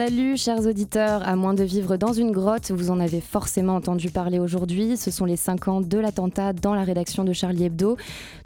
[0.00, 4.08] Salut chers auditeurs, à moins de vivre dans une grotte, vous en avez forcément entendu
[4.08, 4.96] parler aujourd'hui.
[4.96, 7.98] Ce sont les 5 ans de l'attentat dans la rédaction de Charlie Hebdo.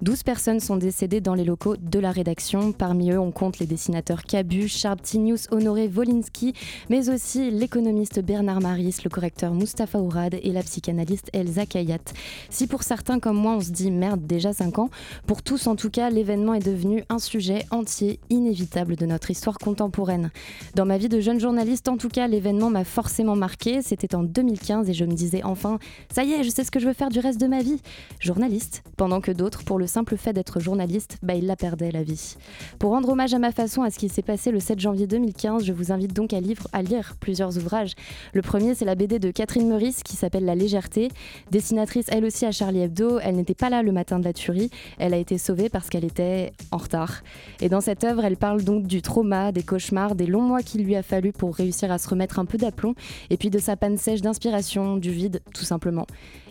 [0.02, 2.72] 12 personnes sont décédées dans les locaux de la rédaction.
[2.72, 4.68] Parmi eux, on compte les dessinateurs Cabu,
[5.00, 6.54] Tinius, Honoré Wolinski,
[6.90, 12.02] mais aussi l'économiste Bernard Maris, le correcteur Mustapha Ourad et la psychanalyste Elsa Kayat.
[12.50, 14.90] Si pour certains comme moi on se dit merde déjà 5 ans,
[15.28, 19.58] pour tous en tout cas, l'événement est devenu un sujet entier, inévitable de notre histoire
[19.58, 20.32] contemporaine.
[20.74, 23.82] Dans ma vie de jeune journaliste, en tout cas, l'événement m'a forcément marqué.
[23.82, 25.78] C'était en 2015 et je me disais enfin,
[26.10, 27.82] ça y est, je sais ce que je veux faire du reste de ma vie.
[28.18, 28.82] Journaliste.
[28.96, 32.36] Pendant que d'autres, pour le simple fait d'être journaliste, bah, ils la perdaient la vie.
[32.78, 35.64] Pour rendre hommage à ma façon à ce qui s'est passé le 7 janvier 2015,
[35.64, 36.38] je vous invite donc à,
[36.72, 37.92] à lire plusieurs ouvrages.
[38.32, 41.10] Le premier, c'est la BD de Catherine Meurice qui s'appelle La légèreté.
[41.50, 44.70] Dessinatrice elle aussi à Charlie Hebdo, elle n'était pas là le matin de la tuerie.
[44.98, 47.22] Elle a été sauvée parce qu'elle était en retard.
[47.60, 50.84] Et dans cette œuvre, elle parle donc du trauma, des cauchemars, des longs mois qu'il
[50.84, 52.94] lui a fallu pour réussir à se remettre un peu d'aplomb,
[53.30, 56.06] et puis de sa panne sèche d'inspiration, du vide, tout simplement.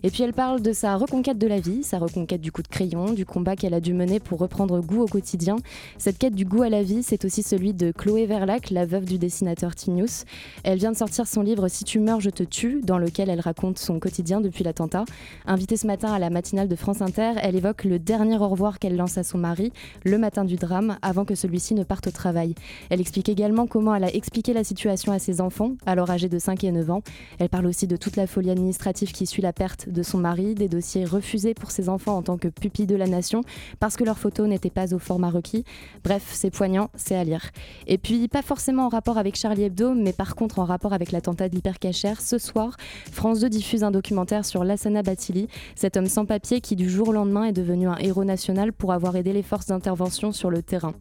[0.06, 2.68] Et puis elle parle de sa reconquête de la vie, sa reconquête du coup de
[2.68, 5.56] crayon, du combat qu'elle a dû mener pour reprendre goût au quotidien.
[5.98, 9.06] Cette quête du goût à la vie, c'est aussi celui de Chloé Verlac, la veuve
[9.06, 10.26] du dessinateur Tinius.
[10.66, 13.40] Elle vient de sortir son livre Si tu meurs, je te tue, dans lequel elle
[13.40, 15.06] raconte son quotidien depuis l'attentat.
[15.46, 18.80] Invitée ce matin à la matinale de France Inter, elle évoque le dernier au revoir
[18.80, 19.72] qu'elle lance à son mari,
[20.04, 22.56] le matin du drame, avant que celui-ci ne parte au travail.
[22.90, 26.40] Elle explique également comment elle a expliqué la situation à ses enfants, alors âgés de
[26.40, 27.04] 5 et 9 ans.
[27.40, 30.56] Elle parle aussi de toute la folie administrative qui suit la perte de son mari,
[30.56, 33.42] des dossiers refusés pour ses enfants en tant que pupilles de la nation
[33.80, 35.64] parce que leurs photos n'étaient pas au format requis.
[36.04, 37.52] Bref, c'est poignant, c'est à lire.
[37.88, 41.12] Et puis, pas forcément en rapport avec Charlie Hebdo, mais par contre en rapport avec
[41.12, 42.76] l'attentat de l'hypercachère, ce soir,
[43.12, 47.10] France 2 diffuse un documentaire sur Lassana Batili, cet homme sans papier qui du jour
[47.10, 50.62] au lendemain est devenu un héros national pour avoir aidé les forces d'intervention sur le
[50.62, 50.94] terrain.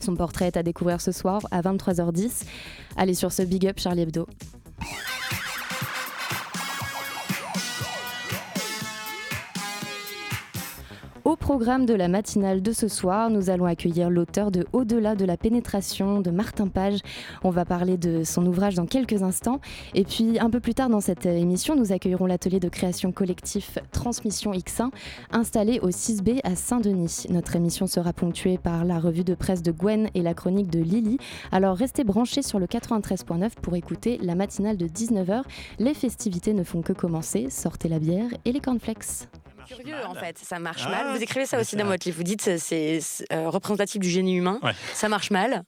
[0.00, 2.44] Son portrait est à découvrir ce soir à 23h10.
[2.96, 4.26] Allez sur ce big up Charlie Hebdo.
[11.28, 15.26] Au programme de la matinale de ce soir, nous allons accueillir l'auteur de Au-delà de
[15.26, 17.00] la pénétration de Martin Page.
[17.44, 19.60] On va parler de son ouvrage dans quelques instants.
[19.92, 23.78] Et puis un peu plus tard dans cette émission, nous accueillerons l'atelier de création collectif
[23.92, 24.88] Transmission X1
[25.30, 27.26] installé au 6B à Saint-Denis.
[27.28, 30.80] Notre émission sera ponctuée par la revue de presse de Gwen et la chronique de
[30.80, 31.18] Lily.
[31.52, 35.42] Alors restez branchés sur le 93.9 pour écouter la matinale de 19h.
[35.78, 37.48] Les festivités ne font que commencer.
[37.50, 39.28] Sortez la bière et les cornflakes
[39.68, 41.06] curieux en fait, ça marche mal.
[41.08, 42.16] Ah, vous écrivez ça aussi dans votre livre.
[42.16, 43.00] Vous dites c'est
[43.32, 44.60] euh, représentatif du génie humain.
[44.94, 45.64] Ça marche mal.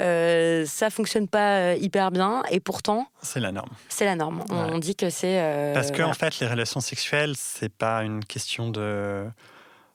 [0.00, 3.70] Euh, ça fonctionne pas euh, hyper bien et pourtant c'est la norme.
[3.88, 4.44] C'est la norme.
[4.50, 8.24] On, dit que c'est euh, parce que en fait les relations sexuelles c'est pas une
[8.24, 9.24] question de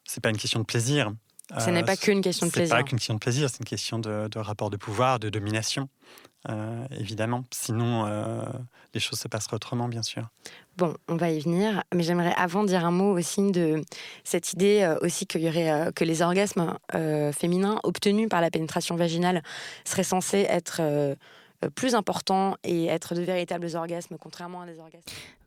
[0.04, 1.14] c'est pas une question de plaisir.
[1.60, 2.76] Ce n'est pas qu'une question de plaisir.
[2.76, 5.30] C'est pas qu'une question de plaisir, c'est une question de, de, rapport de pouvoir, de
[5.30, 5.90] domination,
[6.92, 7.44] évidemment.
[7.52, 8.06] Sinon,
[8.94, 10.30] les choses se passeraient autrement, bien sûr.
[10.78, 13.82] Bon, on va y venir, mais j'aimerais avant dire un mot aussi de
[14.24, 18.42] cette idée euh, aussi qu'il y aurait euh, que les orgasmes euh, féminins obtenus par
[18.42, 19.44] la pénétration vaginale
[19.86, 20.82] seraient censés être
[21.70, 25.04] plus importants et être de véritables orgasmes, contrairement à des orgasmes.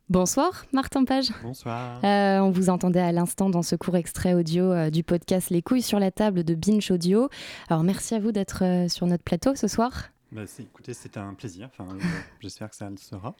[0.09, 1.31] Bonsoir Martin Page.
[1.43, 1.99] Bonsoir.
[2.03, 5.99] on vous entendait à l'instant dans ce court extrait audio du podcast Les couilles sur
[5.99, 7.29] la table de Binge Audio.
[7.69, 10.11] Alors merci à vous d'être sur notre plateau ce soir.
[10.31, 11.69] Bah, écoutez, c'était un plaisir.
[11.71, 11.97] Enfin,
[12.41, 13.35] J'espère que ça le sera.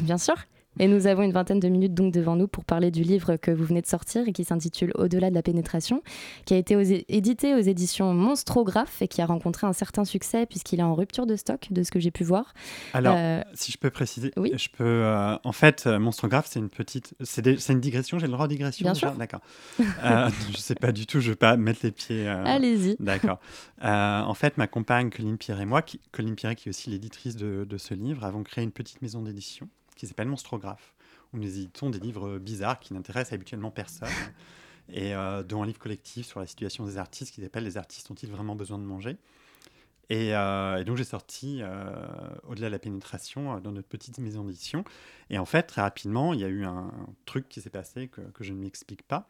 [0.00, 0.34] Bien sûr.
[0.78, 3.50] Et nous avons une vingtaine de minutes donc devant nous pour parler du livre que
[3.50, 6.02] vous venez de sortir et qui s'intitule Au-delà de la pénétration,
[6.46, 6.74] qui a été
[7.08, 11.26] édité aux éditions Monstrographe et qui a rencontré un certain succès puisqu'il est en rupture
[11.26, 12.54] de stock, de ce que j'ai pu voir.
[12.92, 14.84] Alors, euh, si je peux préciser, oui je peux.
[14.84, 18.18] Euh, en fait, euh, Monstrographe, c'est une petite, c'est une digression.
[18.18, 18.84] J'ai le droit de digression.
[18.84, 19.12] Bien sûr.
[19.12, 19.40] D'accord.
[19.80, 21.20] euh, je sais pas du tout.
[21.20, 22.26] Je vais pas mettre les pieds.
[22.26, 22.96] Allez-y.
[23.00, 23.40] D'accord.
[23.82, 27.36] en fait, ma compagne Colline Pierre et moi, qui, Colline Pierre qui est aussi l'éditrice
[27.36, 29.68] de, de ce livre, avons créé une petite maison d'édition
[30.04, 30.94] qui s'appelle Monstrographe,
[31.32, 34.08] où nous éditons des livres bizarres qui n'intéressent habituellement personne,
[34.92, 38.10] et euh, dont un livre collectif sur la situation des artistes qui s'appelle Les artistes
[38.10, 39.16] ont-ils vraiment besoin de manger?
[40.12, 42.06] Euh, et, donc j'ai sorti euh,
[42.46, 44.84] Au-delà de la pénétration dans notre petite maison d'édition.
[45.30, 46.92] Et en fait, très rapidement, il y a eu un
[47.24, 49.26] truc qui s'est passé que, que je ne m'explique pas,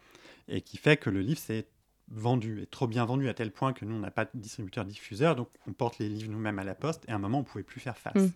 [0.48, 1.68] et qui fait que le livre s'est
[2.08, 5.36] vendu, et trop bien vendu à tel point que nous, on n'a pas de distributeur-diffuseur,
[5.36, 7.46] donc on porte les livres nous-mêmes à la poste, et à un moment, on ne
[7.46, 8.14] pouvait plus faire face.
[8.14, 8.30] Mm.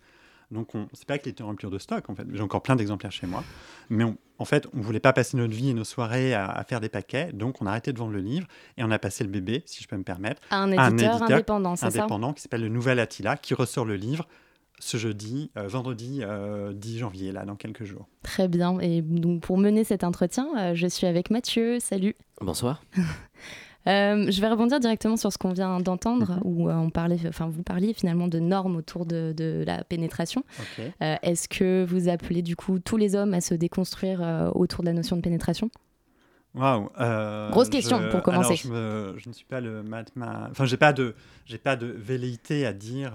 [0.50, 2.27] Donc, c'est pas qu'il était en rupture de stock, en fait.
[2.33, 3.45] J'ai encore plein d'exemplaires chez moi.
[3.91, 4.05] Mais
[4.39, 7.33] en fait, on voulait pas passer notre vie et nos soirées à, faire des paquets.
[7.33, 8.47] Donc, on a arrêté de vendre le livre
[8.77, 11.77] et on a passé le bébé, si je peux me permettre, à un éditeur, indépendant,
[11.77, 14.27] c'est ça Indépendant, qui s'appelle le Nouvel Attila, qui ressort le livre
[14.81, 18.06] ce jeudi, euh, vendredi 10 euh, janvier, là, dans quelques jours.
[18.23, 18.79] Très bien.
[18.81, 21.81] Et donc, pour mener cet entretien, euh, je suis avec Mathieu.
[21.81, 22.15] Salut.
[22.41, 22.83] Bonsoir.
[23.87, 26.41] Euh, je vais rebondir directement sur ce qu'on vient d'entendre, mhm.
[26.45, 30.45] où euh, on parlait, enfin vous parliez finalement de normes autour de, la pénétration.
[30.79, 34.89] Euh, est-ce que vous appelez du coup tous les hommes à se déconstruire autour de
[34.89, 35.71] la notion de pénétration?
[36.55, 36.89] Waouh
[37.51, 38.57] Grosse question pour commencer.
[38.57, 40.49] je, ne suis pas le matma...
[40.51, 41.15] Enfin, j'ai pas de,
[41.47, 43.13] j'ai pas de velléité à dire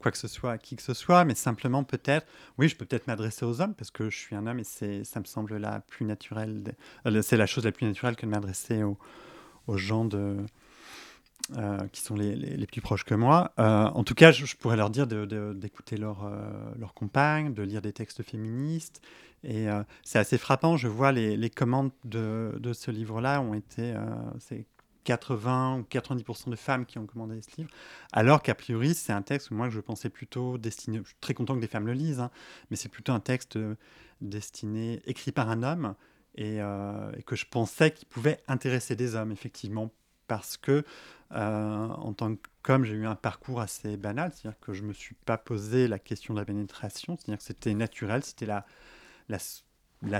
[0.00, 2.26] quoi que ce soit à qui que ce soit, mais simplement peut-être,
[2.58, 5.04] oui, je peux peut-être m'adresser aux hommes parce que je suis un homme et c'est,
[5.04, 6.62] ça me semble la plus naturelle,
[7.22, 8.98] c'est la chose la plus naturelle que de m'adresser aux
[9.66, 10.08] aux gens
[11.56, 13.52] euh, qui sont les, plus proches que moi.
[13.58, 17.92] Euh, en tout cas, je, pourrais leur dire d'écouter leur, euh, compagne, de lire des
[17.92, 19.02] textes féministes.
[19.44, 19.66] Et
[20.04, 23.92] c'est assez frappant, je vois les, les commandes de, de ce livre-là ont été...
[24.38, 24.66] c'est
[25.02, 27.70] 80 ou 90% de femmes qui ont commandé ce livre,
[28.12, 30.98] alors qu'a priori, c'est un texte, moi, que je pensais plutôt destiné...
[31.02, 32.30] Je suis très content que des femmes le lisent, hein,
[32.70, 33.58] mais c'est plutôt un texte
[34.20, 35.96] destiné, écrit par un homme,
[36.38, 39.90] euh, et, que je pensais qu'il pouvait intéresser des hommes, effectivement,
[40.28, 40.84] parce que
[41.32, 44.92] euh, en tant qu'homme, j'ai eu un parcours assez banal, c'est-à-dire que je ne me
[44.92, 48.64] suis pas posé la question de la pénétration, c'est-à-dire que c'était naturel, c'était la,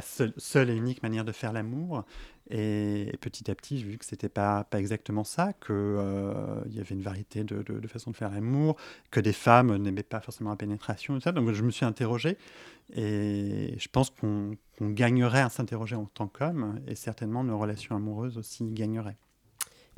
[0.02, 2.04] seule, et unique manière de faire l'amour.
[2.50, 6.80] Et, petit à petit, j'ai vu que c'était pas, pas exactement ça, qu'il euh, y
[6.80, 8.76] avait une variété de, de, façons de faire l'amour,
[9.10, 11.32] que des femmes n'aimaient pas forcément la pénétration, et ça.
[11.32, 12.36] Donc je me suis interrogé,
[12.94, 18.36] et je pense qu'on gagnerait à s'interroger en tant qu'homme, et certainement nos relations amoureuses
[18.36, 19.16] aussi gagneraient.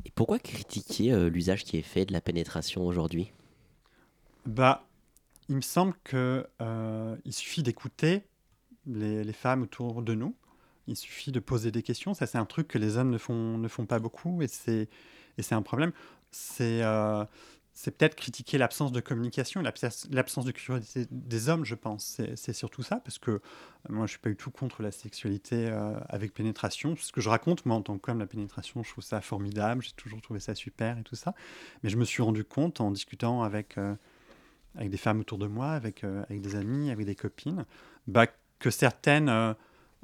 [0.05, 3.31] Et pourquoi critiquer euh, l'usage qui est fait de la pénétration aujourd'hui?
[4.45, 4.87] Bah,
[5.49, 8.21] il me semble qu'il euh, suffit d'écouter
[8.85, 10.35] les, les, femmes autour de nous.
[10.87, 12.13] Il suffit de poser des questions.
[12.13, 14.87] Ça, c'est un truc que les hommes ne font, ne font pas beaucoup, et c'est
[15.51, 15.91] un problème.
[16.31, 17.25] C'est euh,
[17.77, 22.21] c'est peut-être critiquer l'absence de communication, l'absence de curiosité des hommes, je pense.
[22.35, 23.39] C'est surtout ça, parce que euh,
[23.89, 26.95] moi, je ne suis pas du tout contre la sexualité euh, avec pénétration.
[26.95, 29.91] Ce que je raconte, moi, en tant qu'homme, la pénétration, je trouve ça formidable, j'ai
[29.91, 31.35] toujours trouvé ça super et tout ça.
[31.83, 33.77] Mais je me suis rendu compte en discutant avec,
[34.75, 37.65] avec des femmes autour de moi, avec, avec des amis, avec des copines,
[38.07, 38.27] bah,
[38.57, 39.55] que certaines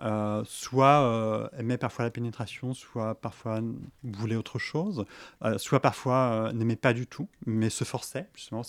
[0.01, 3.61] euh, soit euh, aimait parfois la pénétration, soit parfois
[4.03, 5.05] voulait autre chose,
[5.43, 8.61] euh, soit parfois n'aimait pas du tout, mais se forçait, justement,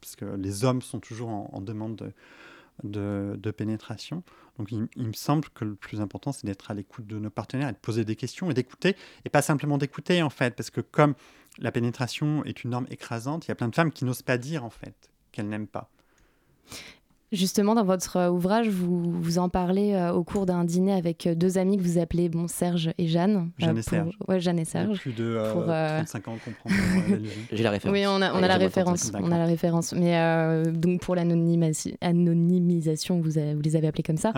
[0.00, 2.12] parce, que les hommes sont toujours en, demande
[2.84, 4.22] de, pénétration.
[4.58, 7.68] Donc il, me semble que le plus important, c'est d'être à l'écoute de nos partenaires
[7.68, 10.80] et de poser des questions et d'écouter, et pas simplement d'écouter, en fait, parce que
[10.80, 11.14] comme
[11.58, 14.38] la pénétration est une norme écrasante, il y a plein de femmes qui n'osent pas
[14.38, 15.90] dire, en fait, qu'elles n'aiment pas.
[17.30, 21.26] Justement, dans votre euh, ouvrage, vous, vous en parlez euh, au cours d'un dîner avec
[21.26, 23.50] euh, deux amis que vous appelez bon, Serge et Jeanne.
[23.58, 24.16] Jeanne et Serge.
[24.26, 24.98] Ouais, Jeanne et Serge.
[24.98, 26.70] plus de 35 ans qu'on prend
[27.52, 27.94] J'ai la référence.
[27.94, 29.12] Oui, on a, on a la référence.
[29.14, 29.92] On a la référence.
[29.92, 34.32] Mais donc pour l'anonymisation, vous, vous les avez appelés comme ça.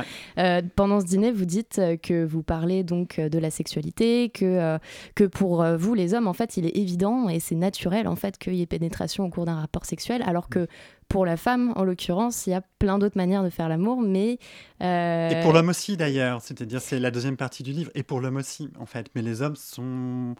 [0.75, 4.79] pendant ce dîner, vous dites que vous parlez donc de la sexualité, que,
[5.15, 8.37] que pour vous, les hommes, en fait, il est évident et c'est naturel en fait
[8.37, 10.67] qu'il y ait pénétration au cours d'un rapport sexuel, alors que
[11.11, 14.38] pour la femme, en l'occurrence, il y a plein d'autres manières de faire l'amour, mais...
[14.81, 16.40] Euh, et pour l'homme aussi, d'ailleurs.
[16.40, 17.90] C'est-à-dire, c'est la deuxième partie du livre.
[17.97, 19.11] Et pour l'homme aussi, en fait.
[19.14, 20.37] Mais les hommes sont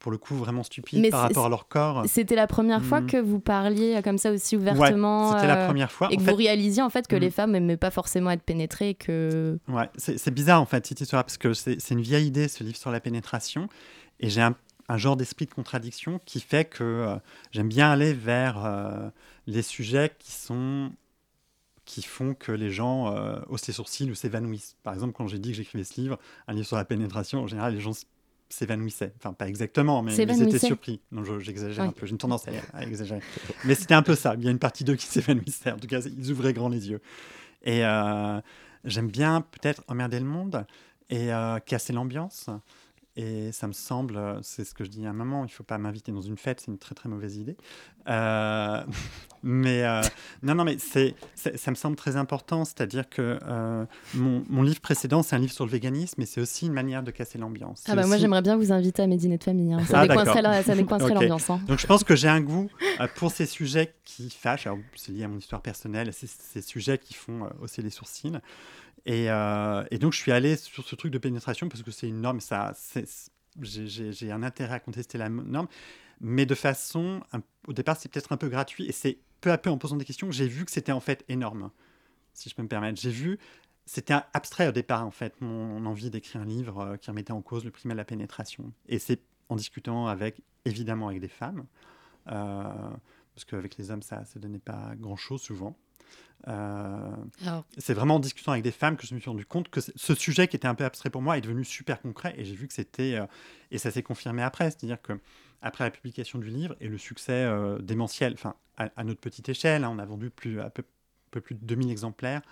[0.00, 2.04] pour le coup vraiment stupides par rapport à leur corps.
[2.06, 3.06] C'était la première fois hmm.
[3.06, 5.30] que vous parliez comme ça aussi ouvertement.
[5.30, 6.08] Ouais, c'était la euh, première fois.
[6.10, 7.20] Et que vous réalisiez en fait que hmm.
[7.20, 8.94] les femmes n'aimaient pas forcément être pénétrées.
[8.94, 9.58] Que...
[9.68, 12.76] Ouais, c'est bizarre en fait cette histoire parce que c'est une vieille idée ce livre
[12.76, 13.68] sur la pénétration.
[14.18, 14.56] Et j'ai un,
[14.88, 17.16] un, genre d'esprit de contradiction qui fait que euh,
[17.52, 18.64] j'aime bien aller vers
[19.48, 20.92] les sujets qui sont
[21.84, 24.76] qui font que les gens euh, haussent les sourcils ou s'évanouissent.
[24.82, 27.46] Par exemple, quand j'ai dit que j'écrivais ce livre, un livre sur la pénétration, en
[27.46, 27.92] général, les gens
[28.50, 29.14] s'évanouissaient.
[29.16, 31.00] Enfin, pas exactement, mais ils étaient surpris.
[31.12, 33.22] Non, j'exagère un peu, j'ai une tendance à, exagérer.
[33.64, 34.34] mais c'était un peu ça.
[34.36, 35.72] Il y a une partie d'eux qui s'évanouissaient.
[35.72, 37.00] En tout cas, ils ouvraient grand les yeux.
[37.62, 38.38] Et euh,
[38.84, 40.66] j'aime bien peut-être emmerder le monde
[41.08, 42.50] et euh, casser l'ambiance.
[43.20, 45.50] Et ça me semble, euh, c'est ce que je dis à un moment, il ne
[45.50, 47.56] faut pas m'inviter dans une fête, c'est une très très mauvaise idée.
[48.08, 48.80] Euh,
[49.42, 50.02] mais euh,
[50.44, 53.40] non, non, mais c'est, ça me semble très important, c'est-à-dire que
[54.14, 57.02] mon, mon, livre précédent, c'est un livre sur le véganisme, mais c'est aussi une manière
[57.02, 57.82] de casser l'ambiance.
[57.88, 59.80] Ah bah moi j'aimerais bien vous inviter à mes dîners de famille, hein.
[59.84, 61.50] ça, ah, décoincerait ça décoincerait l'ambiance.
[61.50, 61.60] Hein.
[61.66, 62.70] Donc je pense que j'ai un goût
[63.16, 67.14] pour ces sujets qui fâchent, alors c'est lié à mon histoire personnelle, ces sujets qui
[67.14, 68.38] font hausser les sourcils.
[69.08, 72.20] Euh, et, donc, je suis allé sur ce truc de pénétration parce que c'est une
[72.20, 72.74] norme, ça,
[73.60, 75.68] j'ai un intérêt à contester la norme,
[76.20, 77.22] mais de façon,
[77.66, 80.04] au départ, c'est peut-être un peu gratuit et c'est peu à peu, en posant des
[80.04, 81.70] questions, j'ai vu que c'était en fait énorme,
[82.34, 83.00] si je peux me permettre.
[83.00, 83.38] J'ai vu,
[83.86, 87.42] c'était abstrait au départ, en fait, mon, envie d'écrire un livre euh, qui remettait en
[87.42, 88.72] cause le primat de la pénétration.
[88.88, 91.66] Et c'est en discutant avec, évidemment, avec des femmes,
[92.28, 92.62] euh,
[93.34, 95.76] parce qu'avec les hommes, ça ne donnait pas grand-chose souvent.
[96.46, 97.10] Euh,
[97.76, 100.14] c'est vraiment en discutant avec des femmes que je me suis rendu compte que ce
[100.14, 102.68] sujet qui était un peu abstrait pour moi est devenu super concret et j'ai vu
[102.68, 103.18] que c'était
[103.70, 105.18] et ça s'est confirmé après, c'est-à-dire que
[105.62, 109.82] après la publication du livre et le succès euh, démentiel, enfin à, notre petite échelle,
[109.82, 110.84] hein, on a vendu plus, un peu,
[111.40, 112.42] plus de 2000 exemplaires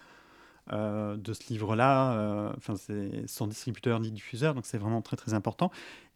[0.72, 2.14] euh, de ce livre-là.
[2.14, 5.70] Euh, enfin, c'est sans distributeur ni diffuseur, donc c'est vraiment très très important.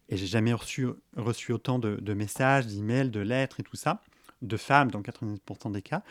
[0.09, 4.03] Et j'ai jamais reçu, reçu autant de, messages, d'emails, de lettres et tout ça,
[4.43, 6.03] de femmes dans 90% des cas,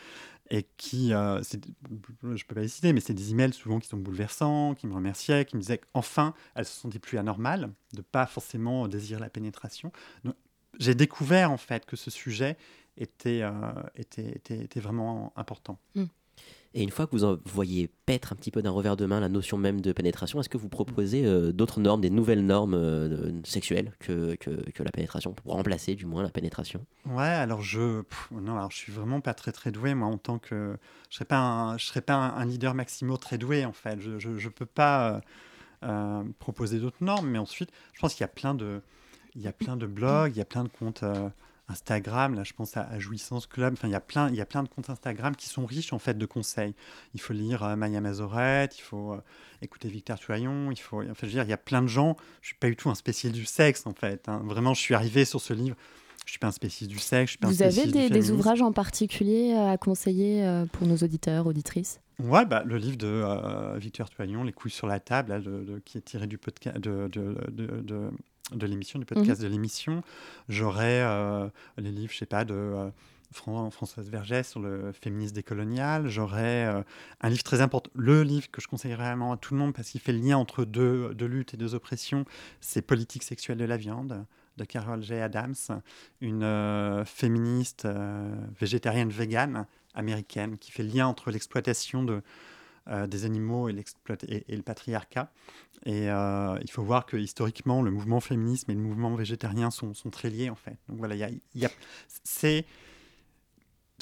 [0.50, 3.96] et qui, je ne peux pas les citer, mais c'est des emails souvent qui sont
[3.96, 8.26] bouleversants, qui me remerciaient, qui me disaient qu'enfin, elles se sentaient plus anormales, de pas
[8.26, 9.92] forcément désirer la pénétration.
[10.24, 10.34] Donc,
[10.78, 12.56] j'ai découvert en fait que ce sujet
[12.96, 13.52] était, euh,
[13.94, 15.78] était, était, vraiment important.
[15.94, 16.04] Hmm.
[16.72, 19.18] Et une fois que vous en voyez paître un petit peu d'un revers de main
[19.18, 22.74] la notion même de pénétration, est-ce que vous proposez euh, d'autres normes, des nouvelles normes
[22.74, 26.86] euh, sexuelles que, que, la pénétration, pour remplacer du moins la pénétration?
[27.06, 30.38] Ouais, alors je, non, alors je suis vraiment pas très très doué moi en tant
[30.38, 30.76] que,
[31.08, 33.98] je serais pas un, je serais pas un, leader maximo très doué en fait.
[34.00, 35.20] Je je, peux pas
[36.38, 38.80] proposer d'autres normes, mais ensuite, je pense qu'il y a plein de
[39.34, 41.28] il y a plein de blogs, il y a plein de comptes euh,
[41.70, 42.34] Instagram.
[42.34, 43.74] Là, je pense à, Jouissance Club.
[43.74, 45.92] Enfin, il y a plein, il y a plein de comptes Instagram qui sont riches
[45.92, 46.74] en fait de conseils.
[47.14, 49.20] Il faut lire euh, Maya Mazorette, il faut euh,
[49.62, 50.70] écouter Victor Tuaillon.
[50.70, 52.16] Il faut, enfin, je veux dire, il y a plein de gens.
[52.42, 54.28] Je suis pas du tout un spécialiste du sexe en fait.
[54.28, 54.42] Hein.
[54.44, 55.76] Vraiment, je suis arrivé sur ce livre.
[56.26, 57.26] Je suis pas un spécialiste du sexe.
[57.26, 61.46] Je suis pas Vous avez des, des, ouvrages en particulier à conseiller pour nos auditeurs,
[61.46, 61.98] auditrices?
[62.22, 65.42] Ouais, bah, le livre de Victor Tuaillon, Les couilles sur la table,
[65.84, 68.10] qui est tiré du podcast de, de,
[68.52, 69.46] de, l'émission, du podcast mhm.
[69.46, 70.02] de l'émission.
[70.48, 72.90] J'aurais euh, les livres, je sais pas, de euh,
[73.32, 76.08] Françoise Vergès sur le féminisme décolonial.
[76.08, 76.82] J'aurais euh,
[77.20, 79.90] un livre très important, le livre que je conseillerais vraiment à tout le monde parce
[79.90, 82.24] qu'il fait le lien entre deux, deux luttes et deux oppressions,
[82.60, 84.24] c'est Politique sexuelle de la viande
[84.56, 85.14] de Carol J.
[85.14, 85.54] Adams,
[86.20, 87.88] une féministe
[88.60, 92.20] végétarienne végane américaine qui fait le lien entre l'exploitation de
[92.90, 93.84] euh, des animaux et,
[94.28, 95.30] et, et, le patriarcat.
[95.86, 99.94] Et euh, il faut voir que historiquement, le mouvement féminisme et le mouvement végétarien sont,
[99.94, 100.76] sont très liés, en fait.
[100.88, 101.24] Donc voilà, y
[101.64, 101.70] a,
[102.24, 102.66] c'est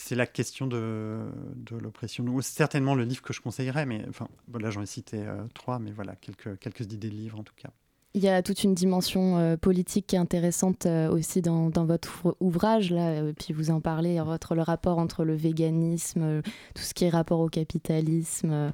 [0.00, 1.26] c'est la question de,
[1.56, 2.40] de l'oppression.
[2.40, 5.90] Certainement le livre que je conseillerais, mais enfin, voilà, j'en ai cité euh, trois, mais
[5.90, 7.70] voilà, quelques, quelques idées de livres en tout cas.
[8.14, 11.84] Il y a toute une dimension euh, politique qui est intéressante euh, aussi dans, dans,
[11.84, 16.42] votre ouvrage, là, euh, puis vous en parlez, votre, le rapport entre le véganisme,
[16.74, 18.72] tout ce qui est rapport au capitalisme.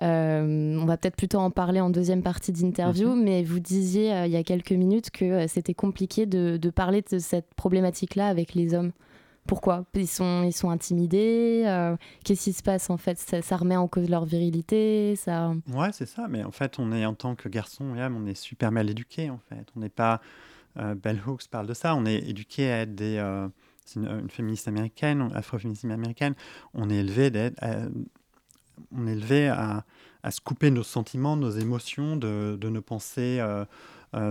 [0.00, 4.36] on va peut-être plutôt en parler en deuxième partie d'interview, mais vous disiez il y
[4.36, 8.92] a quelques minutes que c'était compliqué de, de, parler de cette problématique-là avec les hommes.
[9.46, 13.76] Pourquoi ils sont, ils sont intimidés euh, Qu'est-ce qui se passe en fait ça, remet
[13.76, 15.52] en cause leur virilité ça...
[15.72, 16.26] Ouais, c'est ça.
[16.28, 19.38] Mais en fait, on est en tant que garçon on est super mal éduqués en
[19.48, 19.66] fait.
[19.76, 20.20] On n'est pas.
[20.78, 21.94] Euh, Bell Hooks parle de ça.
[21.94, 23.16] On est éduqué à être des.
[23.18, 23.48] Euh,
[23.94, 26.34] une, féministe américaine, afro-féministe américaine.
[26.74, 27.62] On est élevé d'être.
[28.90, 29.84] on est élevé à,
[30.24, 33.40] à, se couper nos sentiments, nos émotions, de, de nos pensées.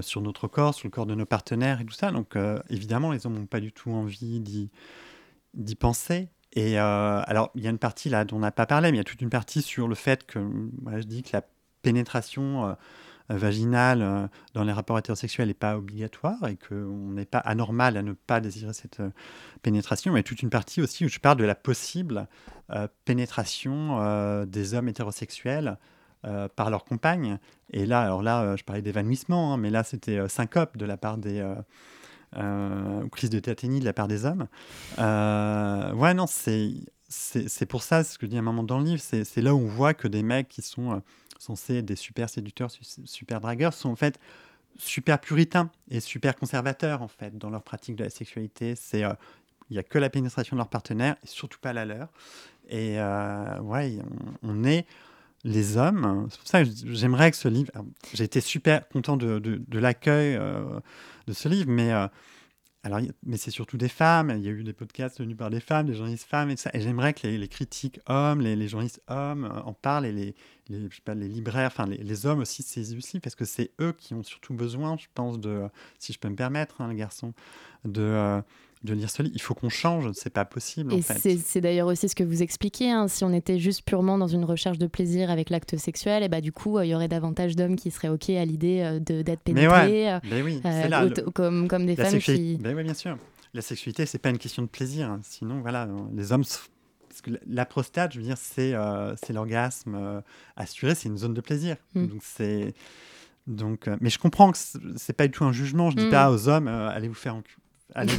[0.01, 2.11] Sur notre corps, sur le corps de nos partenaires et tout ça.
[2.11, 2.35] Donc
[2.69, 6.29] évidemment, les hommes n'ont pas du tout envie d'y penser.
[6.55, 8.97] Et euh, alors, il y a une partie là dont on n'a pas parlé, mais
[8.97, 10.39] il y a toute une partie sur le fait que
[10.97, 11.43] je dis que la
[11.81, 12.73] pénétration euh,
[13.27, 18.03] vaginale euh, dans les rapports hétérosexuels n'est pas obligatoire et qu'on n'est pas anormal à
[18.03, 19.01] ne pas désirer cette
[19.63, 20.13] pénétration.
[20.13, 22.27] Mais toute une partie aussi où je parle de la possible
[23.03, 25.77] pénétration des hommes hétérosexuels
[26.55, 27.37] par leurs compagnes.
[27.71, 31.17] Et là, alors là, je parlais d'évanouissement, hein, mais là, c'était syncope de la part
[31.17, 31.43] des
[32.37, 34.47] euh, ou crise de tétanie de la part des hommes.
[34.99, 36.73] Euh, ouais, non, c'est,
[37.69, 39.59] pour ça, ce que je dis à un moment dans le livre, c'est, là où
[39.59, 40.99] on voit que des mecs qui sont euh,
[41.39, 42.69] censés être des super séducteurs,
[43.05, 44.19] super dragueurs, sont en fait
[44.77, 48.75] super puritains et super conservateurs en fait dans leur pratique de la sexualité.
[48.75, 49.03] C'est
[49.69, 52.09] il n'y a que la pénétration de leur partenaire et surtout pas la leur.
[52.67, 52.97] Et
[53.61, 53.99] ouais,
[54.43, 54.85] on, est
[55.45, 56.27] les hommes.
[56.29, 57.71] C'est pour ça que j'aimerais que ce livre.
[58.13, 60.37] J'ai été super content de, l'accueil
[61.27, 62.07] de ce livre, mais, euh,
[62.83, 64.33] alors, mais c'est surtout des femmes.
[64.35, 66.69] Il y a eu des podcasts tenus par des femmes, des journalistes femmes et ça.
[66.73, 70.35] Et j'aimerais que les, critiques hommes, les, journalistes hommes euh, en parlent et les,
[70.67, 73.71] les, je sais pas, les libraires, enfin les, hommes aussi saisissent aussi, parce que c'est
[73.81, 75.67] eux qui ont surtout besoin, je pense, de,
[75.99, 77.33] si je peux me permettre, hein, le garçon,
[77.85, 78.41] de, euh,
[78.85, 79.35] de lire ce livre.
[79.35, 80.93] Il faut qu'on change, c'est pas possible.
[80.93, 81.37] Et en fait.
[81.37, 82.91] c'est d'ailleurs aussi ce que vous expliquez.
[82.91, 83.07] Hein.
[83.07, 86.41] Si on était juste purement dans une recherche de plaisir avec l'acte sexuel, et bah,
[86.41, 89.41] du coup, euh, il y aurait davantage d'hommes qui seraient OK à l'idée euh, d'être
[89.41, 90.13] pénétrés.
[90.13, 90.61] Euh, mais oui,
[91.33, 92.57] comme, comme des femmes qui.
[92.57, 93.17] Ben oui, bien sûr.
[93.53, 95.09] La sexualité, c'est pas une question de plaisir.
[95.09, 95.19] Hein.
[95.23, 96.43] Sinon, voilà, les hommes
[97.07, 100.21] parce que la prostate, je veux dire, c'est euh, l'orgasme
[100.57, 101.77] assuré, c'est une zone de plaisir.
[101.93, 102.07] Mm.
[102.07, 102.73] Donc c'est
[103.47, 104.57] donc, mais je comprends que
[104.95, 105.91] c'est pas du tout un jugement.
[105.91, 106.11] Je dis Mm.
[106.11, 107.41] pas aux hommes, allez vous faire en
[107.93, 108.13] Allez,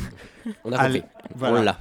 [0.64, 1.02] On a allez,
[1.35, 1.61] voilà.
[1.61, 1.80] On l'a.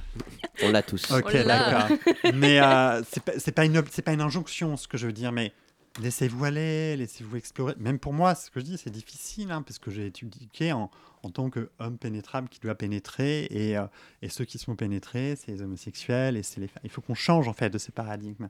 [0.62, 1.10] On l'a tous.
[1.12, 1.88] Ok, d'accord.
[2.34, 3.02] mais euh,
[3.38, 5.32] c'est pas, une pas injonction, ce que je veux dire.
[5.32, 5.52] Mais
[6.00, 7.74] laissez-vous aller, laissez-vous explorer.
[7.78, 10.90] Même pour moi, ce que je dis, c'est difficile, hein, parce que j'ai étudié en,
[11.22, 13.86] en tant qu'homme pénétrable qui doit pénétrer, et, euh,
[14.20, 16.82] et ceux qui sont pénétrés, c'est les homosexuels, et c'est les femmes.
[16.84, 18.48] Il faut qu'on change en fait de ces paradigmes.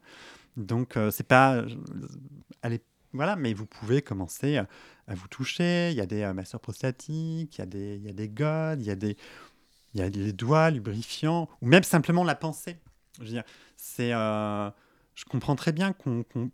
[0.57, 1.62] Donc euh, c'est pas,
[2.62, 2.81] allez,
[3.16, 4.68] voilà, mais vous pouvez commencer à,
[5.08, 5.90] à vous toucher.
[5.90, 8.28] Il y a des euh, masseurs prostatiques, il y a des, il y a des
[8.28, 9.16] godes, il y a des
[9.94, 12.76] il y a les doigts lubrifiants, ou même simplement la pensée.
[13.18, 13.44] Je veux dire,
[13.78, 14.68] c'est, euh,
[15.14, 16.50] je comprends très bien qu'on, qu'on-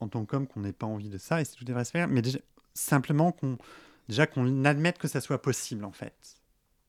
[0.00, 2.06] en tant qu'homme, qu'on n'ait pas envie de ça, et c'est tout devrait se faire,
[2.06, 2.20] mais
[2.74, 3.56] simplement qu'on,
[4.10, 6.36] déjà qu'on admette que ça soit possible, en fait.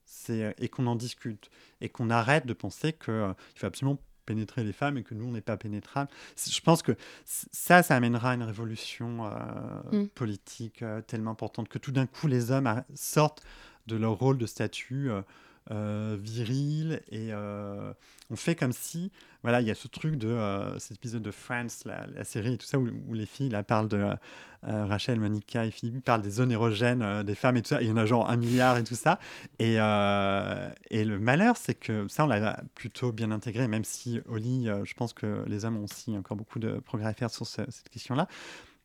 [0.04, 1.50] C'est, euh, et qu'on en discute,
[1.80, 3.98] et qu'on arrête de penser qu'il faut absolument
[4.28, 6.10] pénétrer les femmes et que nous, on n'est pas pénétrables.
[6.36, 6.92] Je pense que
[7.24, 10.08] ça, ça amènera une révolution euh, Mm.
[10.08, 13.42] politique euh, tellement importante que tout d'un coup, les hommes a- sortent
[13.86, 15.22] de leur rôle de statut euh,
[15.70, 17.92] viril et euh,
[18.30, 19.10] on fait comme si,
[19.42, 22.58] voilà, il y a ce truc de euh, cet épisode de Friends, la, série et
[22.58, 26.30] tout ça, où, les filles là, parlent de euh, Rachel, Monica et Phoebe parlent des
[26.30, 28.76] zones érogènes euh, des femmes et tout ça, il y en a genre un milliard
[28.76, 29.18] et tout ça.
[29.58, 34.20] Et, euh, et le malheur, c'est que ça, on l'a plutôt bien intégré, même si
[34.28, 37.30] Oli, euh, je pense que les hommes ont aussi encore beaucoup de progrès à faire
[37.30, 38.26] sur ce- cette question-là.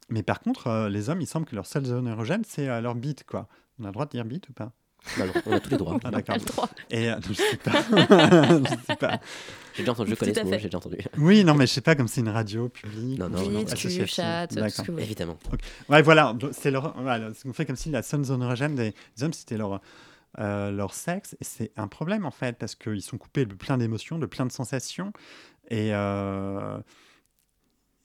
[0.09, 2.81] Mais par contre, euh, les hommes, il semble que leur seule zone érogène, c'est euh,
[2.81, 3.47] leur bite, quoi.
[3.79, 4.71] On a le droit de dire bite ou pas?
[5.17, 5.99] Bah on a tous les droits.
[6.03, 6.69] Ah, d'accord.
[6.89, 7.71] Et euh, je sais pas.
[7.81, 9.19] je sais pas.
[9.73, 10.97] J'ai déjà entendu, je connais ce mot, j'ai déjà entendu.
[11.17, 13.17] Oui, non, mais je sais pas comme c'est une radio publique.
[13.19, 14.99] Non, non, ou une non, tu chat, tout ce que vous.
[14.99, 15.37] Évidemment.
[15.89, 16.35] Ouais, voilà.
[16.51, 16.93] C'est leur.
[17.01, 19.81] Voilà, on fait comme si la seule zone érogène des, des hommes, c'était leur.
[20.39, 23.77] euh, leur sexe et c'est un problème en fait parce qu'ils sont coupés de plein
[23.77, 25.13] d'émotions de plein de sensations
[25.69, 26.79] et euh,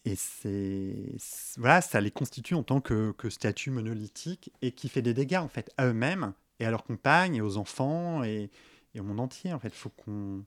[0.05, 4.91] et c'est c'est- voilà ça les constitue en tant que, que statut monolithique et qui
[4.91, 8.51] fait des dégâts en fait à eux-mêmes et à leurs compagnes et aux enfants et,
[8.95, 10.45] et au monde entier en fait faut qu'on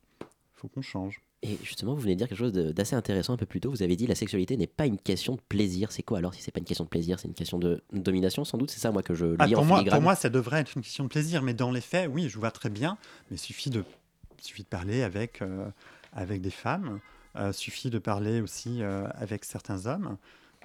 [0.54, 3.48] faut qu'on change Et justement, vous venez de dire quelque chose d'assez intéressant un peu
[3.48, 3.72] plus tôt.
[3.72, 5.92] Vous avez dit la sexualité n'est pas une question de plaisir.
[5.92, 8.46] C'est quoi alors si c'est pas une question de plaisir C'est une question de domination
[8.46, 8.70] sans doute?
[8.70, 9.98] C'est ça moi que je lis Ah, en pour, moi, filigrane.
[9.98, 12.38] pour moi, ça devrait être une question de plaisir, mais dans les faits, oui, je
[12.38, 12.96] vois très bien,
[13.32, 13.84] mais il suffit de,
[14.40, 15.68] suffit de parler avec, euh,
[16.14, 17.00] avec des femmes,
[17.38, 20.18] euh, suffit de parler aussi euh, avec certains hommes.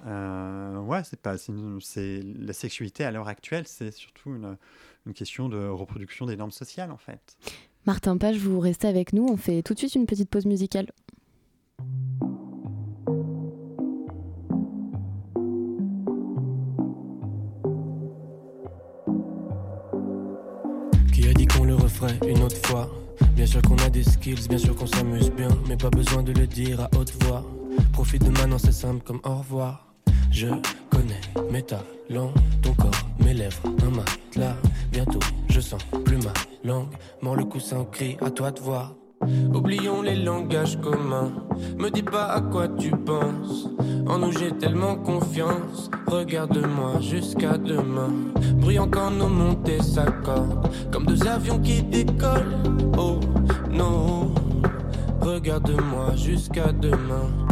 [0.06, 4.58] Euh, ouais, c'est pas, c'est la sexualité à l'heure actuelle, c'est surtout une,
[5.06, 7.36] une question de reproduction des normes sociales, en fait.
[7.86, 9.26] Martin Page, vous restez avec nous.
[9.30, 10.90] On fait tout de suite une petite pause musicale.
[21.12, 22.90] Qui a dit qu'on le referait une autre fois?
[23.34, 26.32] Bien sûr qu'on a des skills, bien sûr qu'on s'amuse bien, mais pas besoin de
[26.32, 27.44] le dire à haute voix.
[27.92, 29.94] Profite de maintenant, c'est simple comme au revoir.
[30.30, 30.48] Je
[30.96, 32.32] connais mes talents,
[32.62, 34.56] ton corps, mes lèvres, un matelas.
[34.90, 36.32] Bientôt, je sens plus ma
[36.64, 36.94] langue.
[37.20, 38.94] Mort le coussin, crie à toi de voir.
[39.54, 41.32] Oublions les langages communs.
[41.78, 43.68] Me dis pas à quoi tu penses.
[44.06, 45.90] En nous j'ai tellement confiance.
[46.06, 48.12] Regarde-moi jusqu'à demain.
[48.56, 50.70] Bruyant quand nos montées s'accordent.
[50.92, 52.62] Comme deux avions qui décollent.
[52.96, 53.20] Oh
[53.70, 54.34] non.
[55.20, 57.45] Regarde-moi jusqu'à demain.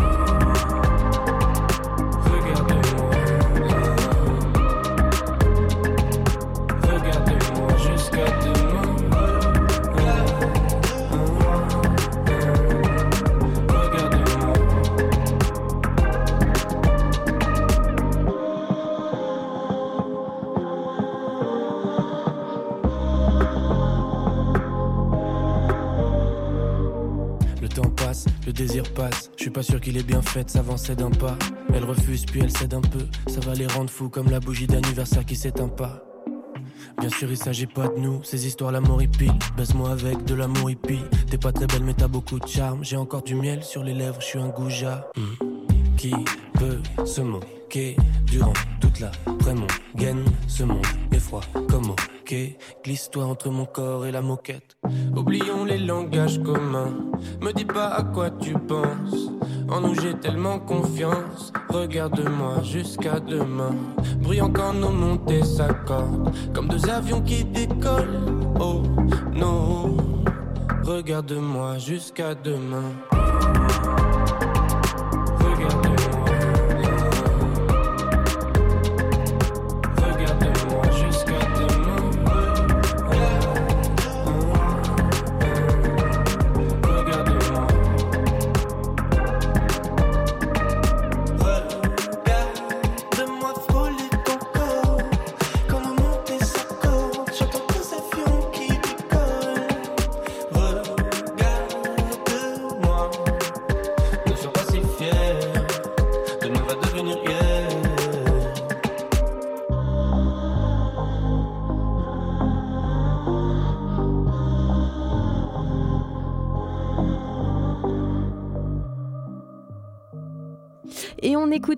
[28.83, 29.31] Passe.
[29.37, 31.37] Je suis pas sûr qu'il est bien fait s'avancer d'un pas.
[31.73, 33.07] Elle refuse, puis elle cède un peu.
[33.29, 36.03] Ça va les rendre fous comme la bougie d'anniversaire qui s'éteint pas.
[36.99, 39.31] Bien sûr, il s'agit pas de nous, ces histoires l'amour hippie.
[39.57, 41.01] Baisse-moi avec de l'amour hippie.
[41.31, 42.85] T'es pas très belle, mais t'as beaucoup de charme.
[42.85, 45.09] J'ai encore du miel sur les lèvres, je suis un goujat.
[45.17, 45.97] Hmm.
[45.97, 46.15] Qui
[46.55, 47.64] peut se moquer?
[48.27, 49.11] Durant toute la
[49.55, 52.35] mon gaine Ce monde est froid comme ok.
[52.85, 54.77] Glisse-toi entre mon corps et la moquette.
[55.15, 56.95] Oublions les langages communs.
[57.41, 59.31] Me dis pas à quoi tu penses.
[59.69, 61.53] En nous j'ai tellement confiance.
[61.69, 63.75] Regarde-moi jusqu'à demain.
[64.21, 66.33] Brillant quand nos montées s'accordent.
[66.55, 68.21] Comme deux avions qui décollent.
[68.61, 68.83] Oh
[69.35, 69.97] non.
[70.85, 72.93] Regarde-moi jusqu'à demain.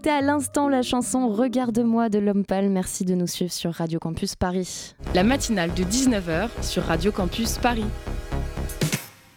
[0.06, 2.70] Écoutait à l'instant la chanson Regarde-moi de l'homme pâle.
[2.70, 4.94] Merci de nous suivre sur Radio Campus Paris.
[5.16, 7.86] La matinale de 19h sur Radio Campus Paris.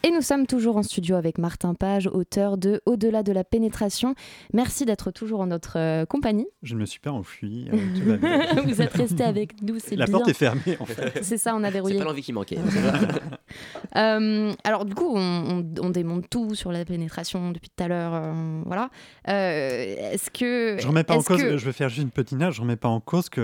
[0.10, 4.15] Et nous sommes toujours en studio avec Martin Page, auteur de Au-delà de la pénétration.
[4.54, 6.48] Merci d'être toujours en notre euh, compagnie.
[6.63, 7.69] Je ne me suis pas enfui.
[7.72, 8.62] euh, tout va bien.
[8.63, 10.13] Vous êtes resté avec nous, c'est La bien.
[10.17, 11.19] porte est fermée en fait.
[11.24, 12.00] C'est ça, on a C'est verrouillé.
[12.00, 12.58] pas l'envie qui manquait.
[13.95, 17.88] Euh, alors du coup, on, on- on démonte tout sur la pénétration depuis tout à
[17.88, 18.13] l'heure.
[18.13, 18.89] euh, voilà.
[19.28, 22.38] Euh, Est-ce que Je remets pas en cause, que- je vais faire juste une petite
[22.38, 23.41] note, je remets pas en cause qu'il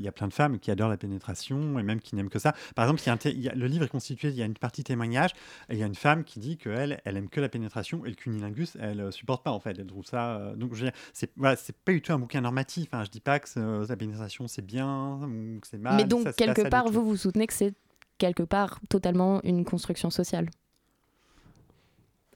[0.00, 2.54] y a plein de femmes qui adorent la pénétration et même qui n'aiment que ça.
[2.76, 4.36] Par exemple, il y a un té- il y a- le livre est constitué, il
[4.36, 5.30] y a une partie témoignage,
[5.68, 8.08] et il y a une femme qui dit qu'elle, elle aime que la pénétration et
[8.08, 10.36] le cunilingus, elle euh, supporte pas en fait, elle trouve ça.
[10.36, 12.88] euh, donc, je veux dire, c'est voilà, c'est pas du tout un bouquin normatif.
[12.92, 13.04] Hein.
[13.04, 15.96] Je dis pas que euh, la pénétration c'est bien ou que c'est mal.
[15.96, 17.74] Mais donc ça, quelque part, vous vous soutenez que c'est
[18.18, 20.48] quelque part totalement une construction sociale?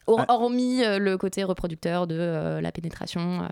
[0.07, 0.27] Ah.
[0.29, 3.49] Hormis euh, le côté reproducteur de la pénétration.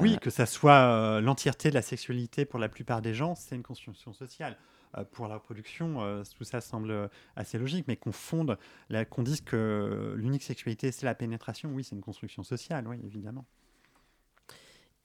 [0.00, 3.62] Oui, que ça soit l'entièreté de la sexualité pour la plupart des gens, c'est une
[3.62, 4.56] construction sociale.
[4.96, 8.58] Euh, pour la reproduction, euh, tout ça semble euh, assez logique, mais qu'on fonde,
[9.10, 13.44] qu'on dise que l'unique sexualité c'est la pénétration, oui, c'est une construction sociale, oui, évidemment.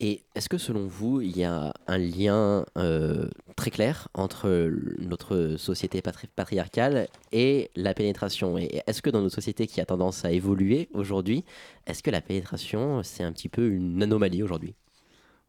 [0.03, 2.65] Et est-ce que selon vous, il y a un lien
[3.55, 4.49] très clair entre
[4.97, 8.57] notre société patri- patriarcale et la pénétration?
[8.57, 11.45] Et est-ce que dans notre société qui a tendance à évoluer aujourd'hui,
[11.85, 14.73] est-ce que la pénétration, c'est un petit peu une anomalie aujourd'hui?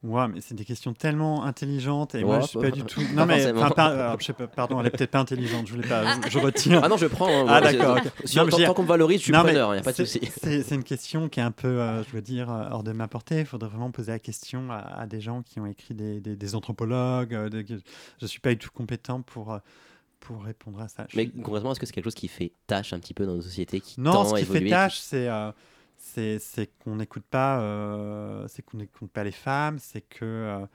[0.02, 3.00] Ouais, mais c'est des questions tellement intelligentes et moi Ouais, je suis pas- du tout.
[3.14, 3.60] Non mais forcément.
[3.62, 5.68] enfin, par- alors, je sais pas, pardon, elle est peut-être pas intelligente.
[5.68, 6.20] Je voulais pas.
[6.28, 6.80] Je retire.
[6.82, 7.28] Ah non, je prends.
[7.28, 7.98] hein, Ah moi, d'accord.
[8.24, 9.96] si- Non, mais tant- qu'on me valorise, je suis Non, preneur, y a pas de
[9.98, 10.20] souci.
[10.42, 13.06] C'est une question qui est un peu, euh, je veux dire, euh, hors de ma
[13.06, 13.40] portée.
[13.40, 16.34] Il faudrait vraiment poser la question à, à des gens qui ont écrit des, des-
[16.34, 17.34] des anthropologues.
[17.34, 17.64] euh, des-
[18.20, 19.52] je suis pas du tout compétent pour.
[19.52, 19.58] euh,
[20.18, 21.04] pour répondre à ça.
[21.10, 23.26] Je Mais suis- concrètement, est-ce que c'est quelque chose qui fait tâche un petit peu
[23.26, 25.50] dans notre société qui Non, tend ce à qui évoluer fait qui- tâche, c'est euh,
[26.04, 30.66] c'est qu'on n'écoute pas, euh, c'est qu'on n'écoute pas les femmes, c'est que euh,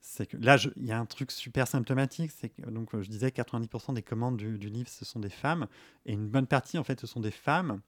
[0.00, 3.28] c'est que là, il y a un truc super symptomatique, c'est que donc je disais
[3.28, 5.66] 90% des commandes du, du livre, ce sont des femmes,
[6.06, 7.80] et une bonne partie en fait, ce sont des femmes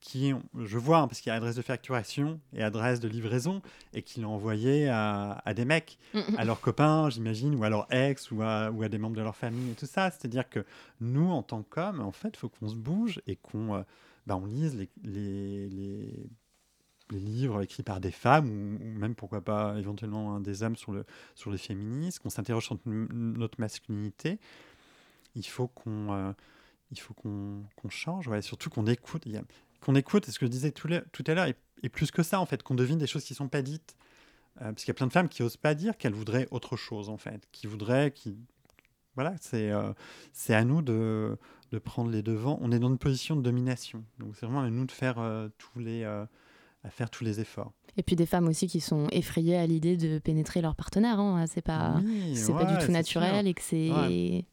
[0.00, 3.08] qui, ont- je vois, hein, parce qu'il y a adresse de facturation et adresse de
[3.08, 3.62] livraison,
[3.94, 5.98] et qui l'ont envoyé à, à des mecs,
[6.38, 9.22] à leurs copains, j'imagine, ou à leurs ex, ou à, ou à des membres de
[9.22, 10.10] leur famille, et tout ça.
[10.10, 10.64] C'est-à-dire que
[11.00, 13.82] nous, en tant qu'hommes, en fait, il faut qu'on se bouge et qu'on euh,
[14.26, 16.30] bah, on lise les, les, les,
[17.10, 20.92] les livres écrits par des femmes, ou, même, pourquoi pas, éventuellement, un des hommes sur
[20.92, 24.38] le, sur le féminisme, qu'on s'interroge sur notre, masculinité.
[25.34, 26.12] Il faut qu'on...
[26.12, 26.32] euh,
[27.16, 29.24] qu'on change, ouais, surtout qu'on écoute.
[29.80, 32.46] Qu'on écoute, ce que je disais tout, à l'heure, et, et plus que ça, en
[32.46, 33.96] fait, qu'on devine des choses qui ne sont pas dites.
[34.62, 36.76] Euh, parce qu'il y a plein de femmes qui n'osent pas dire qu'elles voudraient autre
[36.76, 37.46] chose, en fait.
[37.52, 38.10] Qui voudraient.
[38.12, 38.38] Qui...
[39.14, 39.92] Voilà, c'est euh,
[40.32, 41.38] c'est à nous de,
[41.72, 42.58] de prendre les devants.
[42.62, 44.04] On est dans une position de domination.
[44.18, 46.24] Donc, c'est vraiment à nous de faire, euh, tous, les, euh,
[46.84, 47.72] à faire tous les efforts.
[47.96, 51.18] Et puis des femmes aussi qui sont effrayées à l'idée de pénétrer leur partenaire.
[51.18, 51.46] hein.
[51.46, 53.46] C'est pas, Oui, c'est pas du tout naturel sûr.
[53.46, 53.90] et que c'est.
[53.90, 54.44] Ouais.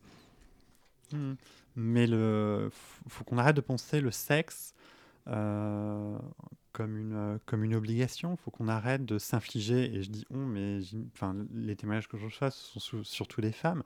[1.11, 1.33] Mm.
[1.75, 2.69] Mais le
[3.07, 4.73] faut qu'on arrête de penser le sexe
[5.27, 6.17] euh,
[6.71, 8.35] comme une comme une obligation.
[8.37, 9.93] Faut qu'on arrête de s'infliger.
[9.93, 10.79] Et je dis on, mais
[11.13, 13.83] enfin les témoignages que je reçois ce sont surtout des femmes.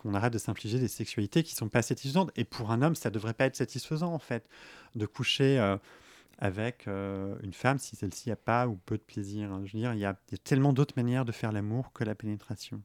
[0.00, 2.30] Qu'on arrête de s'infliger des sexualités qui sont pas satisfaisantes.
[2.36, 4.48] Et pour un homme, ça devrait pas être satisfaisant en fait
[4.94, 5.58] de coucher.
[5.58, 5.76] euh,
[6.38, 9.52] avec euh, une femme si celle-ci a pas ou peu de plaisir.
[9.52, 9.62] hein.
[9.64, 11.92] Je veux dire, il y a, il y a tellement d'autres manières de faire l'amour
[11.92, 12.82] que la pénétration.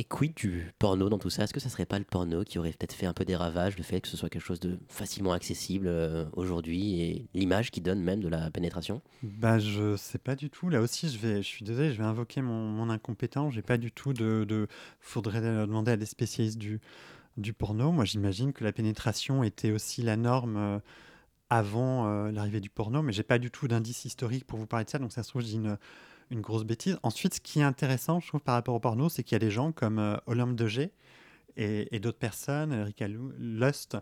[0.00, 1.42] Et quid du porno dans tout ça?
[1.42, 3.76] Est-ce que ça serait pas le porno qui aurait peut-être fait un peu des ravages,
[3.76, 7.80] le fait que ce soit quelque chose de facilement accessible euh, aujourd'hui et l'image qui
[7.80, 9.02] donne même de la pénétration?
[9.24, 10.68] Bah, je sais pas du tout.
[10.68, 13.54] Là aussi, je vais, je suis désolé, je vais invoquer mon, mon incompétence.
[13.54, 14.68] J'ai pas du tout de, de.
[15.00, 16.80] Faudrait demander à des spécialistes du,
[17.36, 17.90] du porno.
[17.90, 20.78] Moi, j'imagine que la pénétration était aussi la norme euh,
[21.50, 24.84] avant euh, l'arrivée du porno, mais j'ai pas du tout d'indice historique pour vous parler
[24.84, 25.00] de ça.
[25.00, 25.76] Donc, ça se trouve, je dis une,
[26.30, 26.98] une grosse bêtise.
[27.02, 29.40] Ensuite, ce qui est intéressant, je trouve, par rapport au porno, c'est qu'il y a
[29.40, 30.92] des gens comme euh, Olympe de G
[31.56, 33.96] et, et d'autres personnes, Erika Lu- Lust,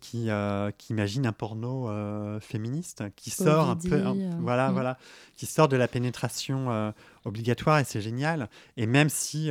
[0.00, 4.70] qui, euh, qui imaginent un porno euh, féministe qui sort un peu, un- euh, voilà,
[4.72, 4.98] voilà,
[5.36, 6.92] qui sort de la pénétration
[7.24, 8.48] obligatoire et c'est génial.
[8.76, 9.50] Et même si,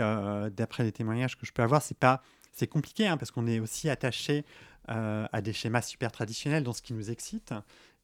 [0.55, 2.21] d'après les témoignages que je peux avoir, c'est pas,
[2.53, 4.45] c'est compliqué hein, parce qu'on est aussi attaché
[4.87, 7.53] à des schémas super traditionnels dans ce qui nous excite.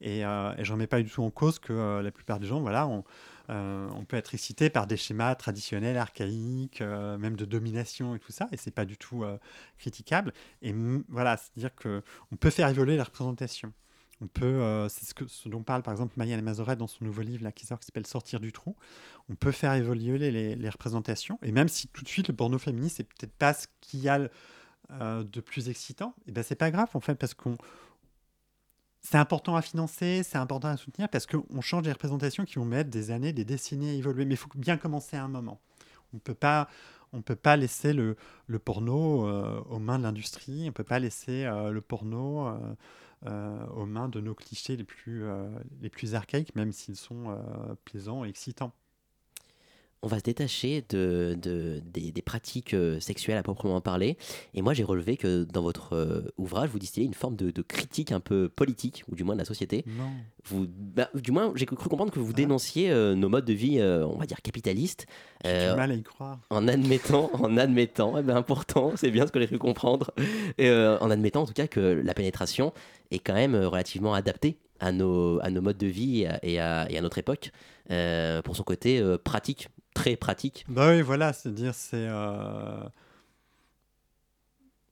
[0.03, 2.59] Et, euh, je remets pas du tout en cause que euh, la plupart des gens,
[2.59, 3.05] voilà, on,
[3.49, 8.47] euh, peut être excité par des schémas traditionnels, archaïques, même de domination et tout ça,
[8.51, 9.23] et c'est pas du tout
[9.77, 10.33] critiquable.
[10.61, 10.75] Et
[11.07, 13.73] voilà, c'est-à-dire que on peut faire évoluer la représentation.
[14.21, 17.51] On peut, c'est ce, dont parle par exemple Maya Mazoret dans son nouveau livre là,
[17.51, 18.75] qui s'appelle Sortir du trou.
[19.29, 22.97] On peut faire évoluer les, représentations, et même si tout de suite le porno féministe
[22.97, 24.19] c'est peut-être pas ce qu'il y a
[24.89, 27.57] de plus excitant, et ben c'est pas grave en fait parce qu'on
[29.03, 32.65] c'est important à financer, c'est important à soutenir parce qu'on change des représentations qui vont
[32.65, 34.23] mettre des années, des décennies à évoluer.
[34.25, 35.59] Mais il faut bien commencer à un moment.
[36.13, 36.69] On peut pas,
[37.11, 38.15] on peut pas laisser le,
[38.63, 40.67] porno euh, aux mains de l'industrie.
[40.69, 42.47] On peut pas laisser euh, le porno
[43.25, 45.25] euh, aux mains de nos clichés les plus,
[45.81, 47.37] les plus archaïques, même s'ils sont
[47.83, 48.73] plaisants et excitants
[50.03, 54.17] on va se détacher de, des, pratiques euh, sexuelles à proprement parler.
[54.53, 58.11] Et moi, j'ai relevé que dans votre euh, ouvrage, vous distillez une forme de, critique
[58.11, 59.85] un peu politique, ou du moins de la société.
[59.87, 60.11] Non.
[60.45, 62.37] Vous, bah, du moins, j'ai cru comprendre que vous ah.
[62.37, 65.07] dénonciez euh, nos modes de vie, on va dire capitalistes.
[65.45, 66.39] J'ai du mal à y croire.
[66.49, 70.11] En admettant, en admettant, eh ben, important, c'est bien ce que j'ai cru comprendre,
[70.59, 72.73] en admettant en tout cas que la pénétration
[73.11, 76.97] est quand même relativement adaptée à nos, à nos modes de vie et à, et
[76.97, 77.51] à notre époque,
[78.43, 80.65] pour son côté pratique très pratique.
[80.67, 82.83] Bah oui, voilà, c'est-à-dire c'est euh,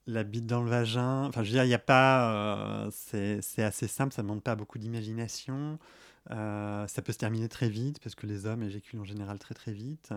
[0.07, 1.25] la bite dans le vagin.
[1.25, 2.85] Enfin, je veux dire, il n'y a pas.
[2.85, 5.79] Euh, c'est assez simple, ça ne demande pas beaucoup d'imagination.
[6.29, 9.55] Euh, ça peut se terminer très vite parce que les hommes éjaculent en général très
[9.55, 10.11] très vite.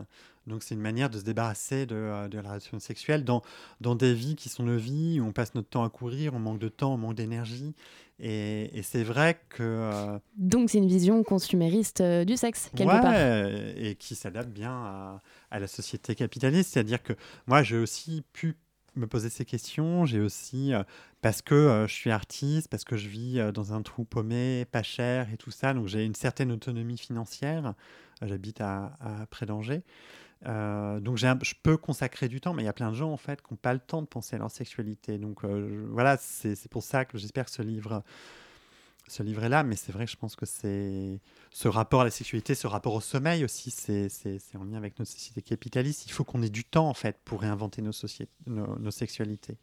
[0.47, 3.43] Donc c'est une manière de se débarrasser de, euh, de, la relation sexuelle dans,
[3.81, 6.39] dans des vies qui sont nos vies où on passe notre temps à courir, on
[6.39, 7.75] manque de temps, on manque d'énergie.
[8.21, 9.63] Et, et c'est vrai que...
[9.63, 13.15] Euh, Donc c'est une vision consumériste du sexe, quelque ouais, part.
[13.17, 16.75] Et qui s'adapte bien à, à, la société capitaliste.
[16.75, 17.15] C'est-à-dire que
[17.47, 18.57] moi j'ai aussi pu
[18.97, 20.05] me poser ces questions.
[20.07, 20.83] J'ai aussi, euh,
[21.23, 24.65] parce que euh, je suis artiste, parce que je vis euh, dans un trou paumé,
[24.71, 27.75] pas cher et tout ça, donc j'ai une certaine autonomie financière.
[28.23, 28.97] J'habite à,
[29.29, 29.83] près d'Angers.
[30.45, 33.43] donc je peux consacrer du temps, mais il y a plein de gens en fait
[33.43, 35.19] qui n'ont pas le temps de penser à leur sexualité.
[35.19, 38.03] Donc voilà, c'est pour ça que j'espère que ce livre
[39.09, 42.67] ce livret-là, mais c'est vrai je pense que c'est ce rapport à la sexualité, ce
[42.67, 44.09] rapport au sommeil aussi, c'est
[44.57, 46.07] en lien avec notre société capitaliste.
[46.07, 47.93] Il faut qu'on ait du temps en fait pour réinventer nos,
[48.47, 49.59] nos, nos sexualités.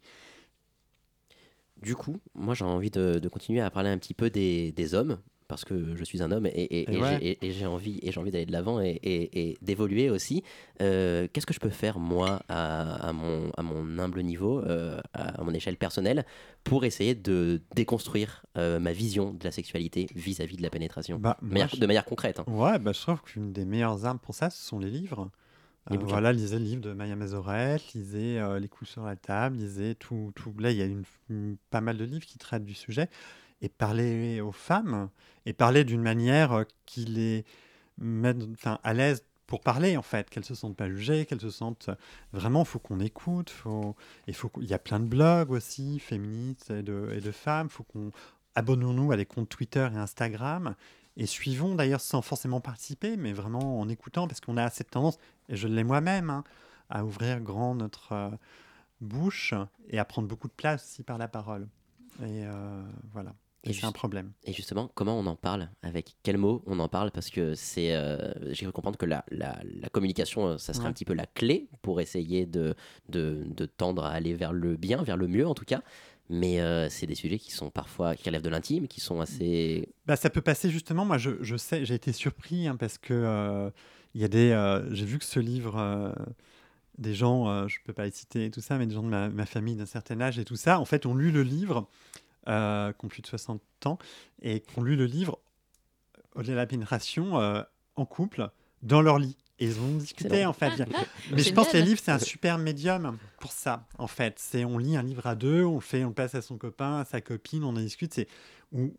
[1.80, 4.94] Du coup, moi j'ai envie de, de, continuer à parler un petit peu des, des
[4.94, 5.18] hommes,
[5.52, 8.80] parce que je suis un homme et, et, j'ai envie, et envie d'aller de l'avant
[8.80, 10.42] et, d'évoluer aussi.
[10.80, 15.44] Euh, qu'est-ce que je peux faire, moi, à, mon, à mon, humble niveau, euh, à
[15.44, 16.24] mon échelle personnelle,
[16.64, 21.18] pour essayer de déconstruire euh, ma vision de la sexualité vis-à-vis de la pénétration?
[21.18, 22.40] Bah, De manière concrète.
[22.40, 22.44] Hein.
[22.46, 25.30] Ouais, bah, je trouve qu'une des meilleures armes pour ça, ce sont les livres.
[25.90, 30.32] voilà, lisez le livre de Maya Mazorette, lisez Les coups sur la table, lisez tout.
[30.34, 30.54] tout...
[30.58, 33.10] Là, il y a une, pas mal de livres qui traitent du sujet
[33.62, 35.08] et parler aux femmes
[35.46, 37.44] et parler d'une manière euh, qui les
[37.98, 41.50] met enfin, à l'aise pour parler en fait, qu'elles se sentent pas jugées, qu'elles se
[41.50, 41.94] sentent euh,
[42.32, 43.94] vraiment, faut qu'on écoute, faut,
[44.26, 47.68] il faut il y a plein de blogs aussi féministes et de, et de femmes,
[47.68, 48.10] faut qu'on
[48.54, 50.74] abonnons-nous à des comptes Twitter et Instagram
[51.16, 55.18] et suivons d'ailleurs sans forcément participer, mais vraiment en écoutant parce qu'on a cette tendance,
[55.48, 56.44] et je l'ai moi-même, hein,
[56.88, 58.30] à ouvrir grand notre euh,
[59.00, 59.54] bouche
[59.88, 61.68] et à prendre beaucoup de place aussi par la parole.
[62.22, 62.44] Et
[63.12, 63.34] voilà.
[63.64, 64.32] Et c'est un problème.
[64.44, 65.70] Et justement, comment on en parle?
[65.82, 67.12] Avec quels mots on en parle?
[67.12, 70.88] Parce que c'est, euh, j'ai cru comprendre que la, la, la communication, euh, ça serait
[70.88, 72.74] un petit peu la clé pour essayer de,
[73.08, 75.82] de, de, tendre à aller vers le bien, vers le mieux en tout cas.
[76.28, 79.88] Mais euh, c'est des sujets qui sont parfois, qui relèvent de l'intime, qui sont assez.
[80.06, 81.04] Bah, ça peut passer justement.
[81.04, 83.70] Moi, je, je sais, j'ai été surpris hein, parce que
[84.14, 84.84] il y a des.
[84.90, 86.14] j'ai vu que ce livre
[86.98, 89.08] des gens, je ne peux pas les citer et tout ça, mais des gens de
[89.08, 91.88] ma, ma famille d'un certain âge et tout ça, en fait, ont lu le livre
[92.48, 93.98] euh, qui ont plus de 60 ans
[94.40, 95.38] et qui ont lu le livre
[96.34, 97.62] Au-delà de la pénétration euh,
[97.96, 98.50] en couple
[98.82, 99.36] dans leur lit.
[99.58, 100.72] Et ils ont discuté en fait.
[101.30, 104.38] Mais je pense que les livres, c'est un super médium pour ça, en fait.
[104.38, 106.98] C'est on lit un livre à deux, on le fait, on passe à son copain,
[106.98, 108.12] à sa copine, on en discute.
[108.12, 108.26] C'est
[108.72, 108.90] ou,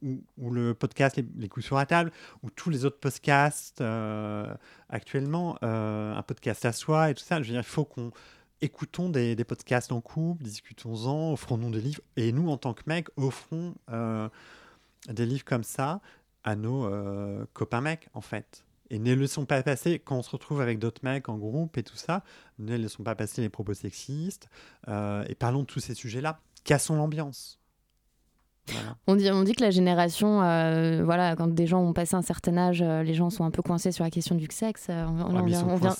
[0.51, 2.12] le podcast les, coups sur la table,
[2.43, 4.53] ou tous les autres podcasts euh,
[4.88, 7.41] actuellement, un podcast à soi et tout ça.
[7.41, 8.12] Je veux dire, il faut qu'on
[8.63, 12.02] écoutons des, podcasts en couple, discutons-en, offrons-nous des livres.
[12.15, 14.30] Et nous, en tant que mecs, offrons euh,
[15.10, 15.99] des livres comme ça
[16.43, 18.63] à nos euh, copains mecs, en fait.
[18.89, 21.84] Et ne laissons pas passer, quand on se retrouve avec d'autres mecs en groupe et
[21.84, 22.23] tout ça,
[22.58, 24.47] ne laissons pas passer les propos sexistes
[24.88, 26.39] euh, et parlons de tous ces sujets-là.
[26.63, 27.60] Cassons l'ambiance.
[29.08, 32.21] On, dit, on dit que la génération, euh, voilà, quand des gens ont passé un
[32.21, 34.88] certain âge, euh, les gens sont un peu coincés sur la question du sexe.
[34.89, 35.95] Euh, on, vient, on vient,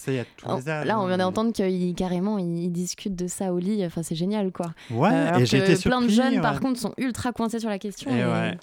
[0.86, 3.86] là, on vient d'entendre qu'ils carrément ils, discutent de ça au lit.
[3.86, 4.74] Enfin, c'est génial, quoi.
[4.92, 8.10] Ouais, et j'ai été Plein de jeunes, par contre, sont ultra coincés sur la question.
[8.12, 8.58] Et, ouais,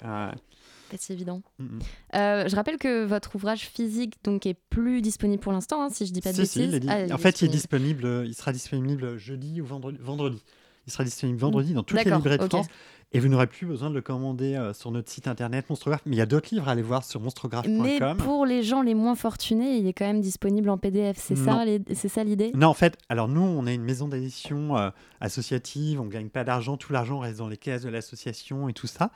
[0.97, 1.43] C'est évident.
[1.59, 1.79] Mm, mm.
[2.13, 6.11] je rappelle que votre ouvrage physique donc est plus disponible pour l'instant, hein, si je
[6.11, 6.79] dis pas de bêtises.
[6.87, 8.23] Ah, en fait, il est disponible.
[8.25, 9.99] Il sera disponible jeudi ou vendredi.
[10.01, 10.41] vendredi.
[10.87, 12.67] Il sera disponible vendredi dans toutes les librairies de France.
[13.13, 16.01] Et vous n'aurez plus besoin de le commander euh, sur notre site internet Monstrographe.
[16.05, 18.17] Mais il y a d'autres livres à aller voir sur Mais monstrographe.com.
[18.17, 21.17] pour les gens les moins fortunés, il est quand même disponible en PDF.
[21.17, 22.51] C'est ça, c'est l'idée?
[22.55, 26.45] Non, en fait, alors nous, on est une maison d'édition euh, associative, on gagne pas
[26.45, 29.11] d'argent, tout l'argent reste dans les caisses de l'association et tout ça.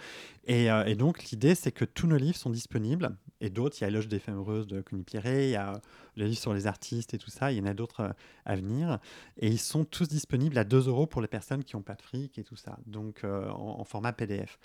[0.47, 3.81] Et, euh, et donc, l'idée, c'est que tous nos livres sont disponibles, et d'autres, il
[3.81, 5.81] y a Éloge des femmes heureuses de Connie Pierret, il y a
[6.17, 8.13] le livre sur les artistes et tout ça, il y en a d'autres
[8.45, 8.99] à venir,
[9.37, 12.01] et ils sont tous disponibles à 2 euros pour les personnes qui n'ont pas de
[12.01, 14.59] fric et tout ça, donc en, format PDF.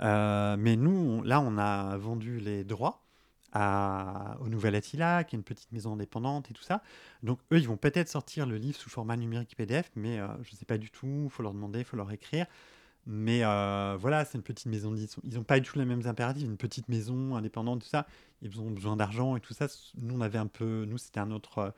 [0.00, 3.02] Euh, mais nous, là, on a vendu les droits
[3.54, 6.82] au Nouvel Attila, qui est une petite maison indépendante et tout ça.
[7.22, 10.52] Donc eux, ils vont peut-être sortir le livre sous format numérique PDF, mais euh, je
[10.52, 12.46] ne sais pas du tout, il faut leur demander, il faut leur écrire.
[13.04, 14.94] Mais euh, voilà, c'est une petite maison.
[14.94, 16.44] Ils n'ont pas du tout les mêmes impératifs.
[16.44, 18.06] Une petite maison indépendante, tout ça,
[18.42, 19.66] ils ont besoin d'argent et tout ça.
[20.00, 21.74] Nous, on avait un peu, nous, c'était un autre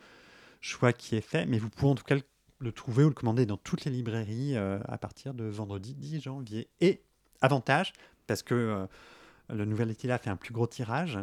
[0.60, 1.46] choix qui est fait.
[1.46, 2.22] Mais vous pouvez en tout cas le,
[2.64, 6.22] le trouver ou le commander dans toutes les librairies euh, à partir de vendredi 10
[6.22, 6.68] janvier.
[6.80, 7.02] Et
[7.40, 7.92] avantage,
[8.26, 8.86] parce que euh,
[9.50, 11.18] le Nouvel Attila fait un plus gros tirage,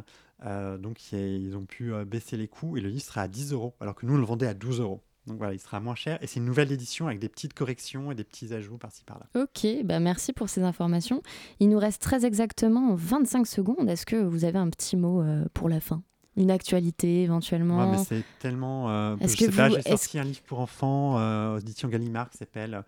[0.45, 3.75] euh, donc ils ont pu baisser les coûts et le livre sera à 10 euros,
[3.81, 5.01] alors que nous le vendait à 12 euros.
[5.27, 8.11] Donc voilà, il sera moins cher et c'est une nouvelle édition avec des petites corrections
[8.11, 9.27] et des petits ajouts par-ci par-là.
[9.35, 11.21] Ok, bah merci pour ces informations.
[11.59, 13.87] Il nous reste très exactement 25 secondes.
[13.87, 15.23] Est-ce que vous avez un petit mot
[15.53, 16.01] pour la fin?
[16.37, 18.89] Une actualité éventuellement Ouais, mais c'est tellement.
[18.89, 21.59] euh, Est-ce je que sais pas, vous- j'ai sorti un livre pour enfants euh, aux
[21.59, 22.83] éditions Gallimard qui s'appelle.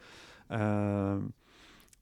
[0.52, 1.20] euh,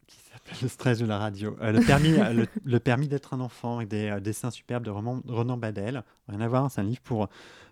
[0.08, 1.56] qui s'appelle Le stress de la radio.
[1.62, 4.84] Euh, le permis, euh, le, le permis d'être un enfant avec des euh, dessins superbes
[4.84, 6.04] de Roman- Renan Badel.
[6.28, 7.28] Rien à voir, c'est un livre pour,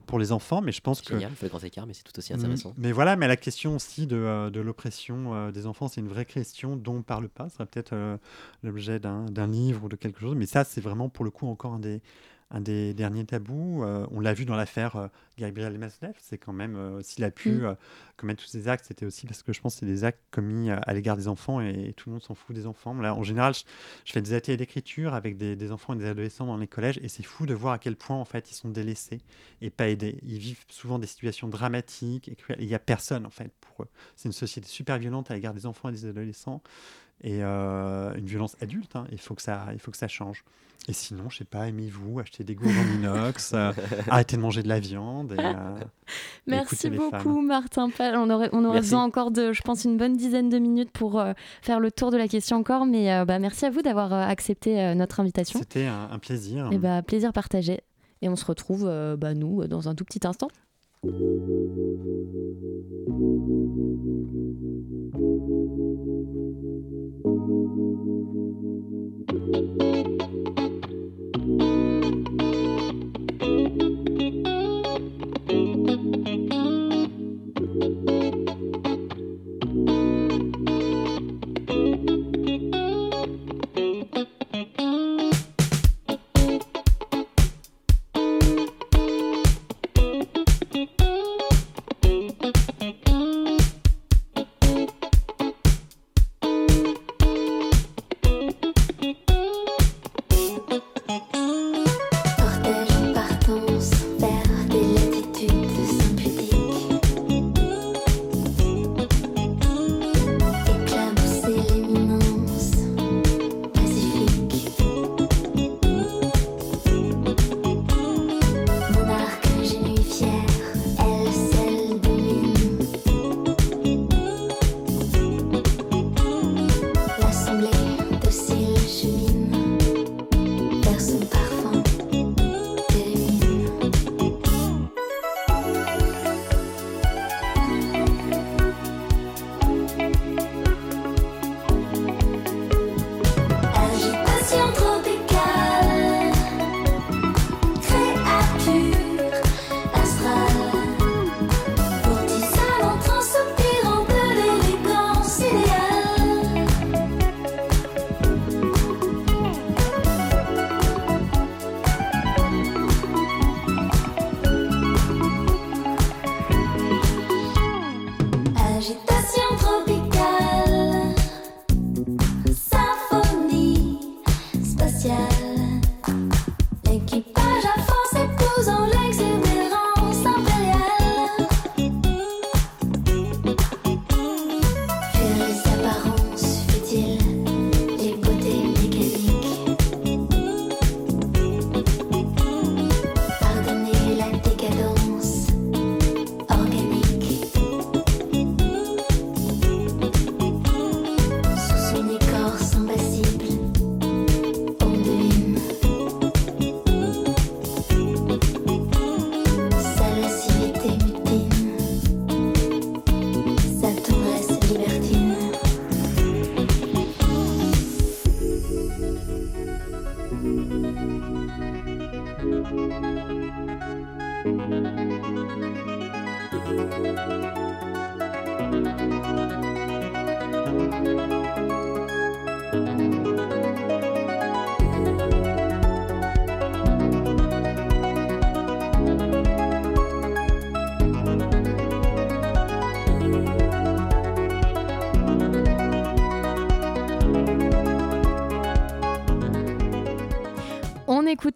[0.06, 1.10] pour les enfants, mais je pense que.
[1.16, 2.74] Génial, il fait le grand écart, mais c'est tout aussi Mm, intéressant.
[2.78, 6.26] Mais voilà, mais la question aussi de, de l'oppression euh, des enfants, c'est une vraie
[6.26, 7.50] question dont on ne parle pas.
[7.50, 8.18] Ce serait peut-être euh,
[8.64, 10.36] l'objet d'un livre ou de quelque chose.
[10.36, 12.02] Mais ça, c'est vraiment pour le coup encore un des,
[12.52, 13.84] un des derniers tabous.
[13.84, 15.08] Euh, on l'a vu dans l'affaire euh,
[15.38, 16.14] Gabriel Masnev.
[16.20, 17.66] C'est quand même, euh, s'il a pu Mm.
[17.66, 17.76] euh,
[18.18, 20.70] commettre tous ces actes, c'était aussi parce que je pense que c'est des actes commis
[20.70, 22.94] à l'égard des enfants et, tout le monde s'en fout des enfants.
[22.96, 23.62] Là, en général, je,
[24.06, 27.00] je fais des ateliers d'écriture avec des, des enfants et des adolescents dans les collèges
[27.02, 29.22] et c'est fou de voir à quel point en fait ils sont délaissés
[29.62, 30.20] et pas aidés.
[30.24, 32.60] Ils vivent souvent des situations dramatiques et cruelles.
[32.62, 33.88] Il n'y a personne en fait pour eux.
[34.16, 36.62] C'est une société super violente à l'égard des enfants et des adolescents
[37.22, 38.96] et euh, une violence adulte.
[38.96, 39.06] hein.
[39.12, 40.44] Il faut que ça, il faut que ça change.
[40.88, 43.72] Et sinon, je sais pas, aimez-vous, achetez des gourdes en inox, euh,
[44.10, 45.34] arrêtez de manger de la viande.
[45.34, 45.54] Et, euh,
[46.48, 47.42] Merci beaucoup.
[47.42, 48.16] Martin Pal.
[48.16, 51.20] On aurait, on aurait besoin encore de, je pense, une bonne dizaine de minutes pour
[51.20, 52.86] euh, faire le tour de la question encore.
[52.88, 55.60] Mais euh, bah, merci à vous d'avoir euh, accepté euh, notre invitation.
[55.60, 56.70] C'était un, un plaisir.
[56.72, 57.82] Et bah, plaisir partagé.
[58.22, 60.48] Et on se retrouve, euh, bah, nous, dans un tout petit instant.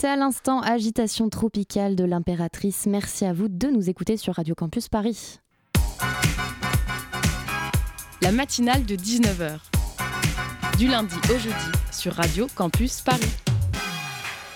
[0.03, 2.87] Écoutait à l'instant Agitation tropicale de l'impératrice.
[2.87, 5.39] Merci à vous de nous écouter sur Radio Campus Paris.
[8.21, 9.59] La matinale de 19h.
[10.77, 13.31] Du lundi au jeudi sur Radio Campus Paris.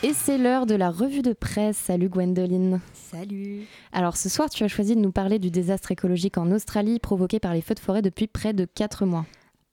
[0.03, 1.77] Et c'est l'heure de la revue de presse.
[1.77, 2.81] Salut Gwendoline.
[2.91, 3.67] Salut.
[3.93, 7.39] Alors ce soir, tu as choisi de nous parler du désastre écologique en Australie provoqué
[7.39, 9.25] par les feux de forêt depuis près de 4 mois.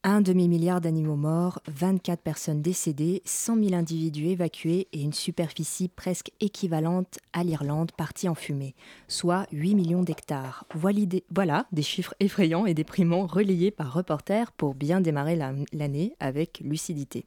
[0.07, 6.29] Un demi-milliard d'animaux morts, 24 personnes décédées, 100 000 individus évacués et une superficie presque
[6.39, 8.75] équivalente à l'Irlande partie en fumée,
[9.07, 10.65] soit 8 millions d'hectares.
[10.75, 15.39] Voilà des chiffres effrayants et déprimants relayés par reporters pour bien démarrer
[15.73, 17.25] l'année avec lucidité.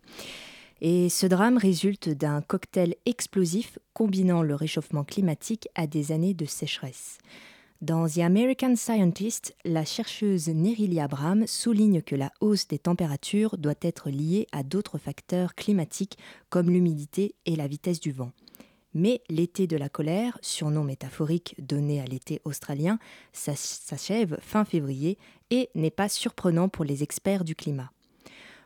[0.81, 6.45] Et ce drame résulte d'un cocktail explosif combinant le réchauffement climatique à des années de
[6.45, 7.19] sécheresse.
[7.81, 13.79] Dans The American Scientist, la chercheuse Nerili Abraham souligne que la hausse des températures doit
[13.83, 16.19] être liée à d'autres facteurs climatiques
[16.51, 18.33] comme l'humidité et la vitesse du vent.
[18.95, 22.99] Mais l'été de la colère, surnom métaphorique donné à l'été australien,
[23.33, 25.17] s'achève fin février
[25.51, 27.93] et n'est pas surprenant pour les experts du climat.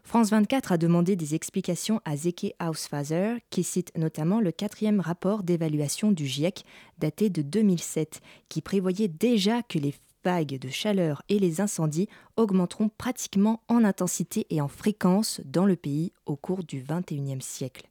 [0.04, 5.42] France 24 a demandé des explications à Zeke Hausfaser, qui cite notamment le quatrième rapport
[5.42, 6.64] d'évaluation du GIEC
[6.98, 9.94] daté de 2007, qui prévoyait déjà que les
[10.24, 15.76] vagues de chaleur et les incendies augmenteront pratiquement en intensité et en fréquence dans le
[15.76, 17.88] pays au cours du XXIe siècle.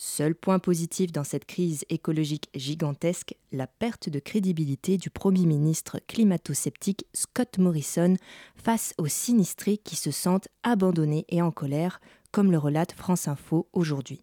[0.00, 5.98] Seul point positif dans cette crise écologique gigantesque, la perte de crédibilité du Premier ministre
[6.06, 8.14] climato-sceptique Scott Morrison
[8.54, 13.66] face aux sinistrés qui se sentent abandonnés et en colère, comme le relate France Info
[13.72, 14.22] aujourd'hui.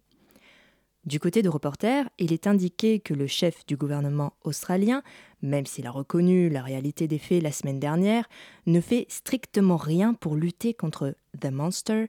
[1.04, 5.02] Du côté de reporters, il est indiqué que le chef du gouvernement australien,
[5.42, 8.30] même s'il a reconnu la réalité des faits la semaine dernière,
[8.64, 12.06] ne fait strictement rien pour lutter contre The Monster,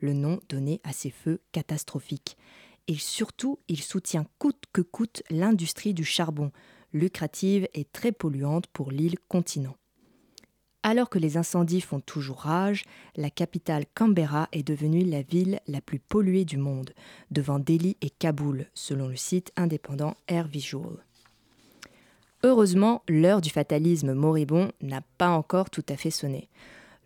[0.00, 2.38] le nom donné à ces feux catastrophiques
[2.88, 6.52] et surtout il soutient coûte que coûte l'industrie du charbon,
[6.92, 9.76] lucrative et très polluante pour l'île continent.
[10.84, 12.84] Alors que les incendies font toujours rage,
[13.16, 16.90] la capitale Canberra est devenue la ville la plus polluée du monde,
[17.30, 20.96] devant Delhi et Kaboul, selon le site indépendant Air Visual.
[22.42, 26.48] Heureusement, l'heure du fatalisme moribond n'a pas encore tout à fait sonné.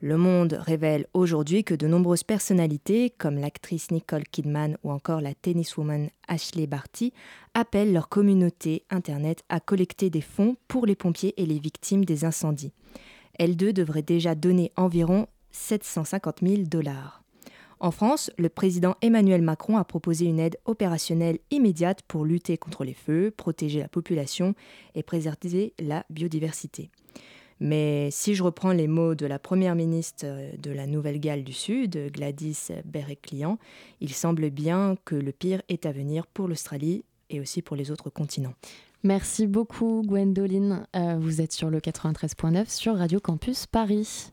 [0.07, 5.35] Le Monde révèle aujourd'hui que de nombreuses personnalités, comme l'actrice Nicole Kidman ou encore la
[5.35, 7.13] tenniswoman Ashley Barty,
[7.55, 12.25] appellent leur communauté Internet à collecter des fonds pour les pompiers et les victimes des
[12.25, 12.73] incendies.
[13.37, 17.25] Elles deux devraient déjà donner environ 750 000 dollars.
[17.81, 22.85] En France, le président Emmanuel Macron a proposé une aide opérationnelle immédiate pour lutter contre
[22.85, 24.55] les feux, protéger la population
[24.95, 26.93] et préserver la biodiversité.
[27.61, 31.53] Mais si je reprends les mots de la première ministre euh, de la Nouvelle-Galles du
[31.53, 33.59] Sud, Gladys Berejiklian,
[34.01, 37.91] il semble bien que le pire est à venir pour l'Australie et aussi pour les
[37.91, 38.55] autres continents.
[39.03, 40.87] Merci beaucoup Gwendoline.
[40.97, 44.33] Euh, vous êtes sur le 93.9 sur Radio Campus Paris.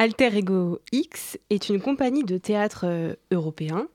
[0.00, 3.88] Alter Ego X est une compagnie de théâtre euh, européen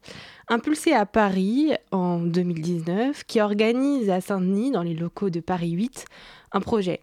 [0.50, 6.04] impulsée à Paris en 2019 qui organise à Saint-Denis, dans les locaux de Paris 8,
[6.52, 7.00] un projet.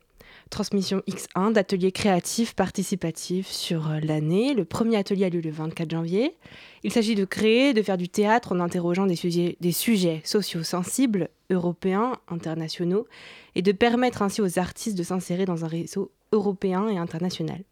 [0.50, 4.52] Transmission X1 d'ateliers créatifs participatifs sur euh, l'année.
[4.52, 6.36] Le premier atelier a lieu le 24 janvier.
[6.82, 10.62] Il s'agit de créer, de faire du théâtre en interrogeant des sujets, des sujets sociaux
[10.62, 13.06] sensibles, européens, internationaux,
[13.54, 17.62] et de permettre ainsi aux artistes de s'insérer dans un réseau européen et international.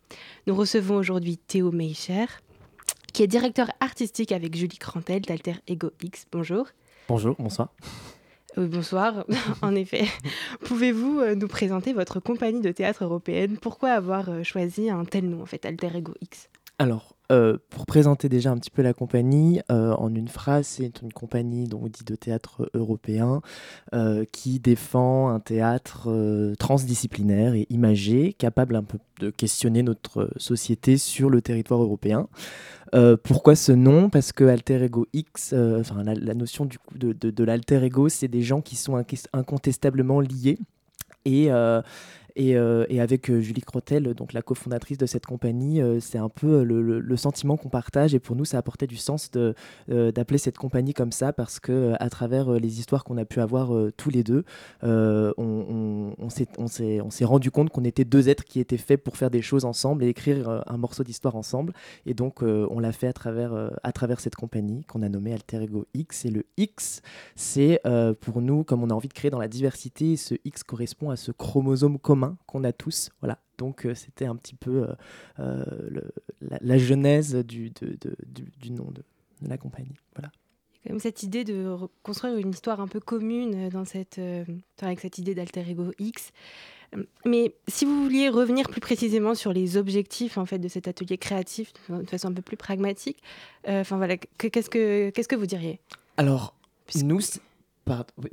[0.46, 2.26] Nous recevons aujourd'hui Théo Meicher,
[3.12, 6.26] qui est directeur artistique avec Julie Crantel d'Alter Ego X.
[6.32, 6.66] Bonjour.
[7.08, 7.68] Bonjour, bonsoir.
[8.56, 9.24] Euh, bonsoir,
[9.62, 10.06] en effet.
[10.64, 13.58] Pouvez-vous euh, nous présenter votre compagnie de théâtre européenne?
[13.58, 16.48] Pourquoi avoir euh, choisi un tel nom, en fait, Alter Ego X?
[16.80, 21.02] Alors, euh, pour présenter déjà un petit peu la compagnie, euh, en une phrase, c'est
[21.02, 23.42] une compagnie donc, dit de théâtre européen
[23.94, 26.08] euh, qui défend un théâtre
[26.58, 32.28] transdisciplinaire et imagé, capable un peu de questionner notre société sur le territoire européen.
[33.24, 34.08] pourquoi ce nom?
[34.08, 38.28] Parce que Alter Ego X, enfin la, notion du coup de, de, l'alter ego, c'est
[38.28, 40.58] des gens qui sont incontestablement liés
[41.24, 41.50] et,
[42.38, 46.62] et, avec euh, Julie Crotel, donc la cofondatrice de cette compagnie, euh, c'est un peu
[46.62, 48.14] le, sentiment qu'on partage.
[48.14, 52.08] Et pour nous, ça apportait du sens d'appeler cette compagnie comme ça parce que à
[52.10, 54.44] travers les histoires qu'on a pu avoir tous les deux,
[54.82, 56.28] on, on,
[56.68, 60.04] s'est rendu compte qu'on était deux êtres qui étaient faits pour faire des choses ensemble
[60.04, 61.72] et écrire un morceau d'histoire ensemble.
[62.06, 65.64] Et donc, on l'a fait à travers, à travers cette compagnie qu'on a nommée Alter
[65.64, 66.24] Ego X.
[66.24, 67.02] Et le X,
[67.34, 67.82] c'est
[68.20, 71.16] pour nous, comme on a envie de créer dans la diversité, ce X correspond à
[71.16, 73.10] ce chromosome commun qu'on a tous.
[73.20, 73.38] Voilà.
[73.58, 74.94] Donc euh, c'était un petit peu euh,
[75.40, 76.00] euh,
[76.40, 79.02] la, genèse du, du, nom de,
[79.42, 79.96] la compagnie.
[80.14, 80.30] Voilà.
[80.72, 83.84] Il y a quand même cette idée de construire une histoire un peu commune dans
[83.84, 84.20] cette,
[84.80, 86.30] avec cette idée d'alter ego X.
[87.26, 91.18] Mais si vous vouliez revenir plus précisément sur les objectifs en fait de cet atelier
[91.18, 93.20] créatif de façon un peu plus pragmatique,
[93.66, 95.80] enfin voilà, qu'est-ce que qu'est-ce que vous diriez?
[96.16, 96.54] Alors
[97.02, 97.20] nous,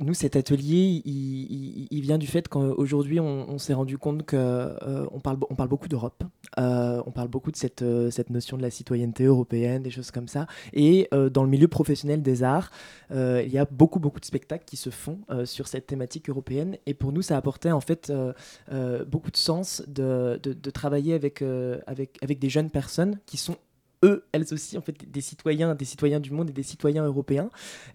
[0.00, 5.38] nous, cet atelier, il, vient du fait qu'aujourd'hui, on, s'est rendu compte qu'on euh, parle,
[5.50, 6.24] on parle beaucoup d'Europe,
[6.58, 10.10] euh, on parle beaucoup de cette, euh, cette notion de la citoyenneté européenne, des choses
[10.10, 10.46] comme ça.
[10.72, 12.70] Et dans le milieu professionnel des arts,
[13.10, 16.76] il y a beaucoup, beaucoup de spectacles qui se font sur cette thématique européenne.
[16.86, 18.12] Et pour nous, ça apportait en fait
[19.06, 21.42] beaucoup de sens de, de, de travailler avec,
[21.86, 23.56] avec, avec des jeunes personnes qui sont
[24.02, 27.50] eux, elles aussi, en fait, des citoyens, des citoyens du monde et des citoyens européens,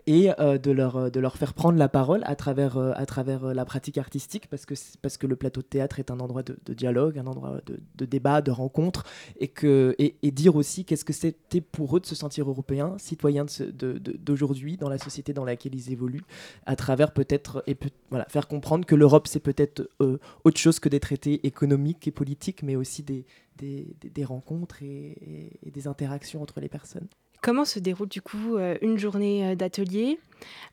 [0.08, 3.06] et euh, de, leur, euh, de leur faire prendre la parole à travers, euh, à
[3.06, 6.44] travers la pratique artistique, parce que, parce que le plateau de théâtre est un endroit
[6.44, 7.60] de, dialogue, un endroit
[7.96, 9.06] de, débat, de rencontre,
[9.40, 13.46] et, que, et, dire aussi qu'est-ce que c'était pour eux de se sentir européens, citoyens
[13.74, 16.24] d'aujourd'hui, dans la société dans laquelle ils évoluent,
[16.66, 17.78] à travers peut-être, et
[18.10, 19.90] voilà, faire comprendre que l'Europe, c'est peut-être
[20.44, 23.26] autre chose que des traités économiques et politiques, mais aussi des,
[23.58, 27.08] des, rencontres et, des interactions entre les personnes.
[27.42, 30.20] Comment se déroule du coup euh, une journée euh, d'atelier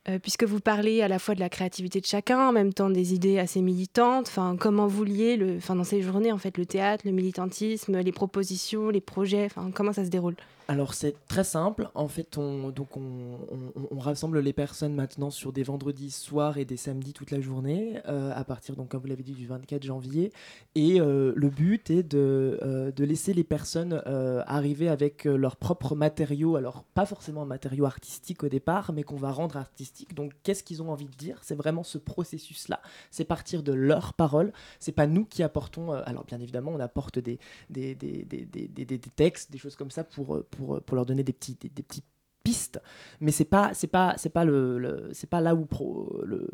[0.06, 2.90] euh, Puisque vous parlez à la fois de la créativité de chacun, en même temps
[2.90, 4.26] des idées assez militantes.
[4.28, 7.98] Enfin, comment vous liez le, enfin, dans ces journées en fait le théâtre, le militantisme,
[7.98, 9.46] les propositions, les projets.
[9.46, 10.36] Enfin, comment ça se déroule?
[10.70, 11.88] Alors c'est très simple.
[11.94, 16.76] En fait, on, donc on, rassemble les personnes maintenant sur des vendredis soirs et des
[16.76, 20.30] samedis toute la journée, euh, à partir, donc, comme vous l'avez dit, du 24 janvier.
[20.74, 24.02] Et euh, le but est de, euh, de laisser les personnes
[24.46, 26.56] arriver avec leurs propres matériaux.
[26.56, 30.14] Alors pas forcément un matériau artistique au départ, mais qu'on va rendre artistique.
[30.14, 31.38] Donc qu'est-ce qu'ils ont envie de dire?
[31.42, 32.80] C'est vraiment ce processus-là.
[33.10, 34.52] C'est partir de leurs paroles.
[34.80, 35.92] C'est pas nous qui apportons.
[35.92, 37.38] alors bien évidemment, on apporte des,
[37.70, 41.82] des, des, des, textes, des choses comme ça pour, pour leur donner des petits, des,
[41.82, 42.02] petits
[42.42, 42.80] pistes.
[43.20, 46.48] Mais c'est pas, pas, pas le, pas là où pro, le,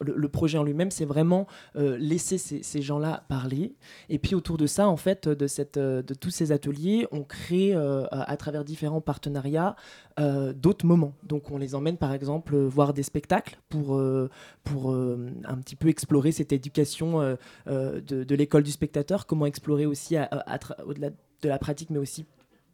[0.00, 3.74] le, projet en lui-même, c'est vraiment euh, laisser ces, gens-là parler.
[4.08, 7.22] Et puis autour de ça, en fait, de, cette, euh, de tous ces ateliers, on
[7.24, 9.76] crée euh, à, travers différents partenariats
[10.54, 11.14] d'autres moments.
[11.22, 13.98] Donc on les emmène par exemple voir des spectacles pour,
[14.62, 17.20] pour un petit peu explorer cette éducation
[17.66, 20.16] de l'école du spectateur, comment explorer aussi
[20.84, 22.26] au-delà de la pratique, mais aussi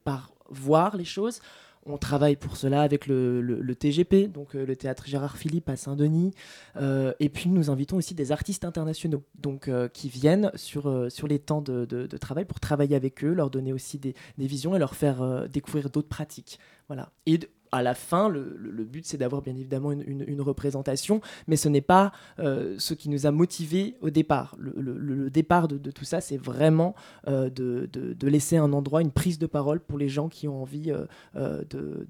[0.02, 1.40] par voir les choses.
[1.88, 6.34] On travaille pour cela avec le, TGP, donc euh, le théâtre Gérard Philippe à Saint-Denis.
[6.76, 11.26] Euh, et puis nous invitons aussi des artistes internationaux donc, euh, qui viennent sur, sur
[11.26, 14.78] les temps de, travail pour travailler avec eux, leur donner aussi des, des visions et
[14.78, 16.58] leur faire découvrir d'autres pratiques.
[16.88, 17.10] Voilà.
[17.26, 17.40] Et
[17.72, 22.12] à la fin, le, but, c'est d'avoir bien évidemment une, représentation, mais ce n'est pas
[22.38, 24.56] euh, ce qui nous a motivés au départ.
[24.58, 26.94] Le, départ de, tout ça, c'est vraiment
[27.26, 30.92] euh, de, laisser un endroit, une prise de parole pour les gens qui ont envie
[31.36, 31.64] euh,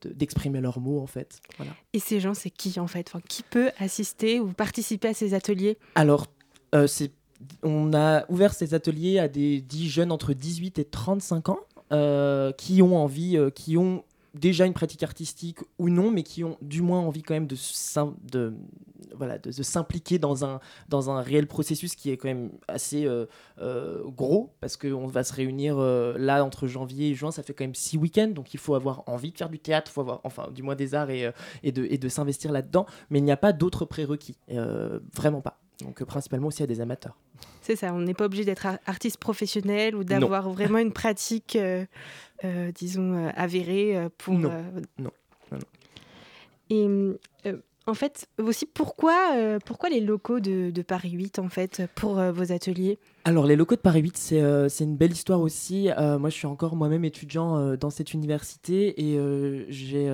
[0.04, 1.40] d'exprimer leurs mots, en fait.
[1.92, 3.08] Et ces gens, c'est qui, en fait?
[3.08, 5.78] Enfin, Qui peut assister ou participer à ces ateliers?
[5.94, 6.26] Alors,
[6.86, 7.12] c'est
[7.62, 11.60] on a ouvert ces ateliers à des 10 jeunes entre 18 et 35 ans
[12.56, 14.02] qui ont envie, qui ont
[14.38, 17.56] déjà une pratique artistique ou non, mais qui ont du moins envie quand même de,
[18.30, 18.54] de,
[19.16, 23.26] voilà, de, s'impliquer dans un, dans un réel processus qui est quand même assez euh,
[23.60, 27.54] euh, gros, parce qu'on va se réunir euh, là entre janvier et juin, ça fait
[27.54, 30.20] quand même six week-ends, donc il faut avoir envie de faire du théâtre, faut avoir,
[30.24, 31.30] enfin du moins des arts et,
[31.62, 34.36] et de, et de s'investir là-dedans, mais il n'y a pas d'autres prérequis,
[35.14, 35.58] vraiment pas.
[35.80, 37.16] Donc principalement aussi à des amateurs.
[37.62, 41.56] C'est ça, on n'est pas obligé d'être artiste professionnel ou d'avoir vraiment une pratique,
[42.74, 44.34] disons, euh, avérée pour...
[44.34, 44.50] Non,
[44.98, 45.10] non,
[45.52, 45.58] non,
[46.70, 46.86] Et
[47.86, 52.52] en fait, aussi, pourquoi, pourquoi les locaux de, de, Paris 8, en fait, pour vos
[52.52, 52.98] ateliers?
[53.28, 55.90] Alors les locaux de Paris 8, c'est euh, c'est une belle histoire aussi.
[55.90, 59.18] Euh, moi, je suis encore moi-même étudiant euh, dans cette université et
[59.68, 60.08] j'ai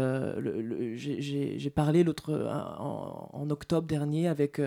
[1.70, 2.32] parlé l'autre
[2.80, 4.60] en, octobre dernier avec,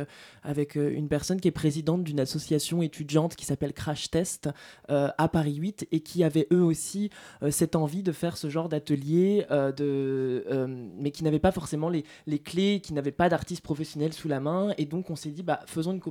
[0.44, 4.50] avec une personne qui est présidente d'une association étudiante qui s'appelle Crash Test
[4.88, 7.10] à Paris 8 et qui avait eux aussi
[7.50, 12.82] cette envie de faire ce genre d'atelier, mais qui n'avaient pas forcément les, les clés,
[12.82, 14.74] qui n'avaient pas d'artistes professionnels sous la main.
[14.78, 16.02] Et donc on s'est dit, bah, faisons une,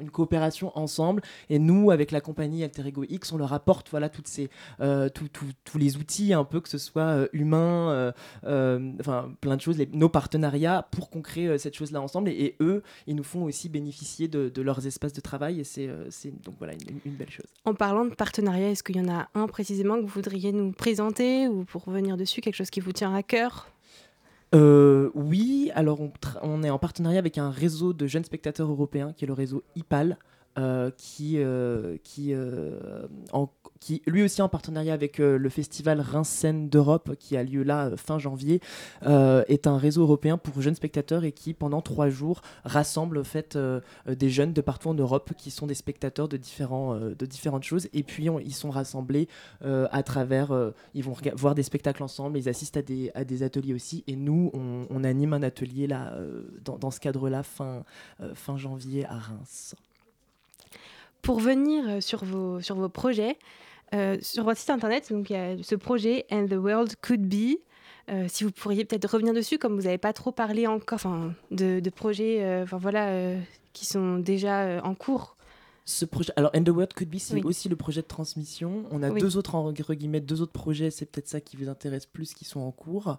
[0.00, 1.22] une coopération ensemble.
[1.48, 4.50] Et nous, avec la compagnie Alter Ego X, on leur apporte voilà, toutes ces,
[4.80, 8.12] euh, tout- tout- tous les outils, un peu que ce soit euh, humain,
[8.44, 12.28] euh, enfin plein de choses, les- nos partenariats pour qu'on crée cette chose-là ensemble.
[12.28, 15.60] Et, et eux, ils nous font aussi bénéficier de, de leurs espaces de travail.
[15.60, 15.88] Et c'est
[16.44, 17.46] donc voilà une, une belle chose.
[17.64, 20.72] En parlant de partenariat, est-ce qu'il y en a un précisément que vous voudriez nous
[20.72, 23.68] présenter ou pour revenir dessus, quelque chose qui vous tient à cœur?
[24.54, 25.98] Euh, oui, alors
[26.42, 29.64] on est en partenariat avec un réseau de jeunes spectateurs européens qui est le réseau
[29.74, 30.16] IPAL,
[30.56, 31.96] euh, qui, euh,
[32.28, 33.46] euh,
[33.80, 38.20] qui lui aussi en partenariat avec le festival Reims-Seine d'Europe qui a lieu là fin
[38.20, 38.60] janvier,
[39.02, 43.58] est un réseau européen pour jeunes spectateurs et qui pendant trois jours rassemble en fait,
[44.06, 47.88] des jeunes de partout en Europe qui sont des spectateurs de, différents, de différentes choses
[47.92, 49.28] et puis ils sont rassemblés
[49.60, 54.16] à travers, ils vont voir des spectacles ensemble, ils assistent à des, ateliers aussi et
[54.16, 56.16] nous on, anime un atelier là
[56.64, 57.84] dans, dans ce cadre-là fin,
[58.34, 59.74] fin janvier à Reims.
[61.24, 63.38] Pour venir euh, sur vos, sur vos projets,
[63.94, 67.22] euh, sur votre site internet, donc, il y a ce projet And the World Could
[67.26, 67.56] Be.
[68.10, 71.32] Euh, si vous pourriez peut-être revenir dessus, comme vous n'avez pas trop parlé encore enfin,
[71.50, 73.36] de, de projets enfin, voilà,
[73.72, 75.36] qui sont déjà en cours.
[75.86, 77.42] Ce projet, alors And the World Could Be, c'est Oui.
[77.44, 78.84] aussi le projet de transmission.
[78.90, 79.20] On a Oui.
[79.20, 82.60] deux autres, guillemets, deux autres projets, c'est peut-être ça qui vous intéresse plus, qui sont
[82.60, 83.18] en cours.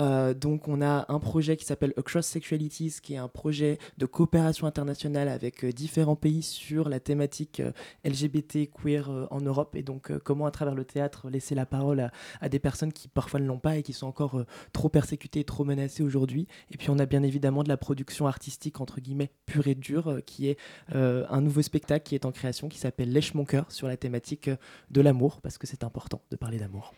[0.00, 4.06] Euh, donc on a un projet qui s'appelle Across Sexualities, qui est un projet de
[4.06, 7.70] coopération internationale avec euh, différents pays sur la thématique euh,
[8.04, 12.10] LGBT queer en Europe et donc comment à travers le théâtre laisser la parole à,
[12.40, 15.44] à des personnes qui parfois ne l'ont pas et qui sont encore trop persécutées et
[15.44, 16.48] trop menacées aujourd'hui.
[16.70, 20.20] Et puis on a bien évidemment de la production artistique entre guillemets pure et dure
[20.26, 20.58] qui est
[20.92, 24.50] un nouveau spectacle qui est en création qui s'appelle Lèche mon cœur sur la thématique
[24.90, 26.92] de l'amour parce que c'est important de parler d'amour.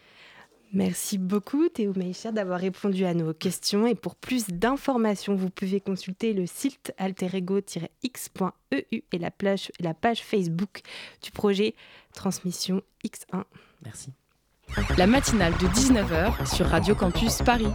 [0.72, 5.80] Merci beaucoup Théo Meïcher d'avoir répondu à nos questions et pour plus d'informations, vous pouvez
[5.80, 10.82] consulter le site alterego-x.eu et la page, la page Facebook
[11.22, 11.74] du projet
[12.14, 13.44] Transmission X1.
[13.84, 14.10] Merci.
[14.98, 17.68] La matinale de 19h sur Radio Campus Paris.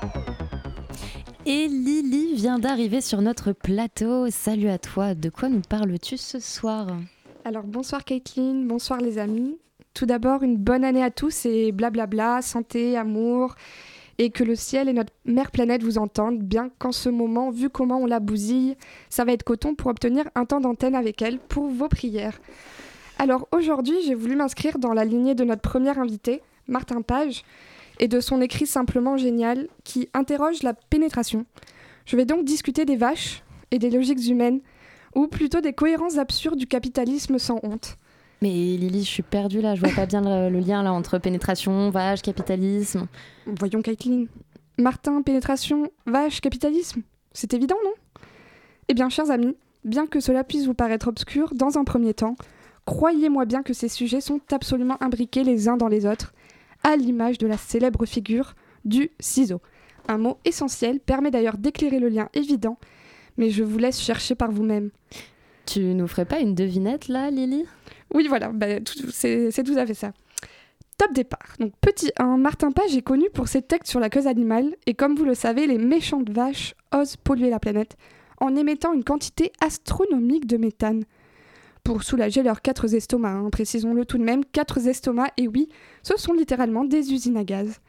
[1.45, 4.29] Et Lily vient d'arriver sur notre plateau.
[4.29, 5.15] Salut à toi.
[5.15, 6.87] De quoi nous parles-tu ce soir?
[7.45, 9.57] Alors bonsoir Caitlin, bonsoir les amis.
[9.93, 13.55] Tout d'abord, une bonne année à tous et blablabla, santé, amour,
[14.17, 17.69] et que le ciel et notre mère planète vous entendent, bien qu'en ce moment, vu
[17.69, 18.75] comment on la bousille,
[19.09, 22.39] ça va être coton pour obtenir un temps d'antenne avec elle pour vos prières.
[23.17, 27.43] Alors aujourd'hui, j'ai voulu m'inscrire dans la lignée de notre premier invité, Martin Page,
[27.99, 31.45] et de son écrit simplement génial qui interroge la pénétration.
[32.05, 34.61] Je vais donc discuter des vaches et des logiques humaines,
[35.15, 37.97] ou plutôt des cohérences absurdes du capitalisme sans honte.
[38.41, 39.75] Mais Lily, je suis perdue là.
[39.75, 43.07] Je vois pas bien le, le lien là entre pénétration, vache, capitalisme.
[43.45, 44.25] Voyons Caitlin.
[44.77, 47.01] Martin, pénétration, vache, capitalisme.
[47.33, 47.93] C'est évident, non?
[48.87, 52.35] Eh bien, chers amis, bien que cela puisse vous paraître obscur dans un premier temps,
[52.85, 56.33] croyez-moi bien que ces sujets sont absolument imbriqués les uns dans les autres,
[56.83, 59.61] à l'image de la célèbre figure du ciseau.
[60.07, 62.77] Un mot essentiel permet d'ailleurs d'éclairer le lien évident,
[63.37, 64.89] mais je vous laisse chercher par vous-même.
[65.67, 67.65] Tu nous ferais pas une devinette là, Lily?
[68.13, 68.67] Oui, voilà, bah,
[69.09, 70.11] c'est tout à fait ça.
[70.97, 71.55] Top départ.
[71.59, 74.93] Donc, petit 1, Martin Page est connu pour ses textes sur la cause animale, et
[74.93, 77.97] comme vous le savez, les méchantes vaches osent polluer la planète
[78.39, 81.03] en émettant une quantité astronomique de méthane.
[81.83, 85.69] Pour soulager leurs quatre estomacs, hein, précisons-le tout de même, quatre estomacs, et oui,
[86.03, 87.79] ce sont littéralement des usines à gaz.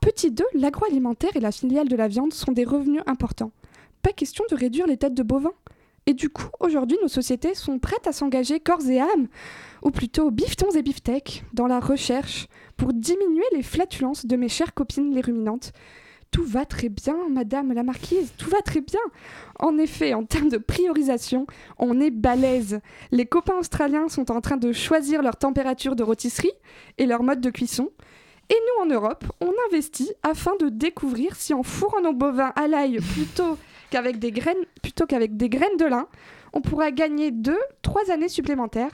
[0.00, 3.52] Petit 2, l'agroalimentaire et la filiale de la viande sont des revenus importants.
[4.02, 5.52] Pas question de réduire les têtes de bovins.
[6.08, 9.26] Et du coup, aujourd'hui, nos sociétés sont prêtes à s'engager corps et âme,
[9.82, 12.46] ou plutôt biftons et biftecs, dans la recherche
[12.76, 15.72] pour diminuer les flatulences de mes chères copines les ruminantes.
[16.30, 19.00] Tout va très bien, madame la marquise, tout va très bien.
[19.58, 21.46] En effet, en termes de priorisation,
[21.78, 22.80] on est balèze.
[23.10, 26.52] Les copains australiens sont en train de choisir leur température de rôtisserie
[26.98, 27.90] et leur mode de cuisson.
[28.48, 32.68] Et nous, en Europe, on investit afin de découvrir si en fourrant nos bovins à
[32.68, 33.58] l'ail plutôt
[33.90, 36.08] qu'avec des graines, plutôt qu'avec des graines de lin,
[36.52, 38.92] on pourra gagner 2-3 années supplémentaires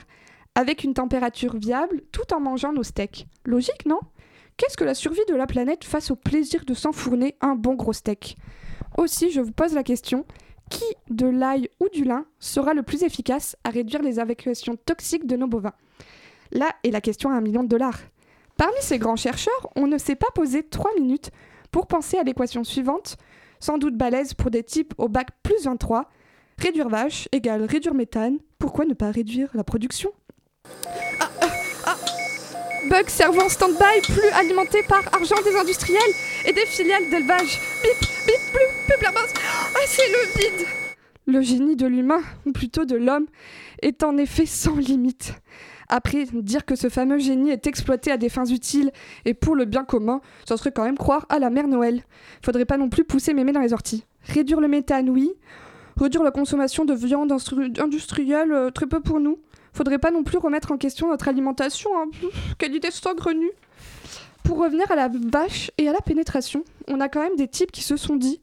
[0.55, 3.27] avec une température viable tout en mangeant nos steaks.
[3.45, 3.99] Logique, non?
[4.57, 7.93] Qu'est-ce que la survie de la planète face au plaisir de s'enfourner un bon gros
[7.93, 8.37] steak?
[8.97, 10.25] Aussi, je vous pose la question,
[10.69, 15.25] qui de l'ail ou du lin sera le plus efficace à réduire les évacuations toxiques
[15.25, 15.73] de nos bovins?
[16.51, 17.99] Là est la question à un million de dollars.
[18.57, 21.31] Parmi ces grands chercheurs, on ne s'est pas posé trois minutes
[21.71, 23.17] pour penser à l'équation suivante,
[23.63, 26.09] sans doute balèze pour des types au bac plus 23.
[26.57, 28.39] Réduire vache égale réduire méthane.
[28.59, 30.11] Pourquoi ne pas réduire la production?
[31.21, 31.47] Ah, ah,
[31.85, 31.95] ah.
[32.89, 36.01] Bug servant stand-by, plus alimenté par argent des industriels
[36.45, 37.57] et des filiales d'élevage.
[37.81, 40.67] Bip, bip, plus, plus, Ah, c'est le vide
[41.25, 43.27] Le génie de l'humain, ou plutôt de l'homme,
[43.81, 45.35] est en effet sans limite.
[45.95, 48.91] Après, dire que ce fameux génie est exploité à des fins utiles
[49.25, 52.01] et pour le bien commun, ça serait quand même croire à la mère Noël.
[52.43, 54.03] Faudrait pas non plus pousser mémé dans les orties.
[54.23, 55.31] Réduire le méthane, oui.
[55.95, 59.37] Réduire la consommation de viande industrielle, euh, très peu pour nous.
[59.71, 61.91] Faudrait pas non plus remettre en question notre alimentation.
[61.95, 62.09] Hein.
[62.57, 62.89] quelle idée
[64.43, 67.71] Pour revenir à la vache et à la pénétration, on a quand même des types
[67.71, 68.41] qui se sont dit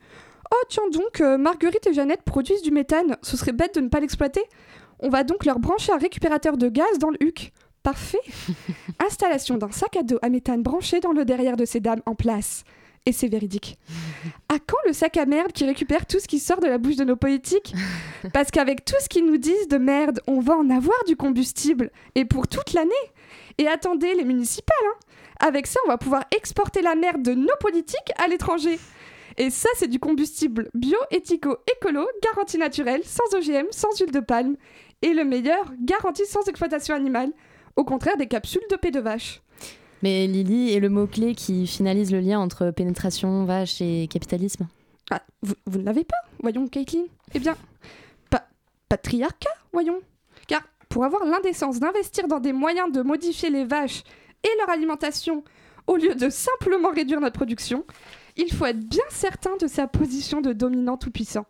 [0.53, 3.88] Oh tiens donc, euh, Marguerite et Jeannette produisent du méthane, ce serait bête de ne
[3.88, 4.42] pas l'exploiter.
[5.01, 7.53] On va donc leur brancher un récupérateur de gaz dans le HUC.
[7.82, 8.20] Parfait.
[9.05, 12.14] Installation d'un sac à dos à méthane branché dans le derrière de ces dames en
[12.14, 12.64] place.
[13.07, 13.78] Et c'est véridique.
[14.51, 16.96] À quand le sac à merde qui récupère tout ce qui sort de la bouche
[16.96, 17.74] de nos politiques?
[18.34, 21.90] Parce qu'avec tout ce qu'ils nous disent de merde, on va en avoir du combustible.
[22.14, 22.90] Et pour toute l'année.
[23.57, 24.98] Et attendez, les municipales, hein
[25.38, 28.78] Avec ça, on va pouvoir exporter la merde de nos politiques à l'étranger.
[29.38, 34.20] Et ça, c'est du combustible bio, éthico, écolo, garantie naturelle, sans OGM, sans huile de
[34.20, 34.57] palme
[35.03, 37.32] et le meilleur, garanti sans exploitation animale,
[37.76, 39.42] au contraire des capsules de paix de vache.
[40.03, 44.66] Mais Lily est le mot-clé qui finalise le lien entre pénétration, vache et capitalisme
[45.11, 47.57] ah, Vous, vous ne l'avez pas, voyons, Caitlin Eh bien,
[48.90, 50.01] patriarcat, voyons.
[50.46, 54.03] Car pour avoir l'indécence d'investir dans des moyens de modifier les vaches
[54.42, 55.44] et leur alimentation,
[55.86, 57.84] au lieu de simplement réduire notre production,
[58.36, 61.46] il faut être bien certain de sa position de dominant tout-puissant.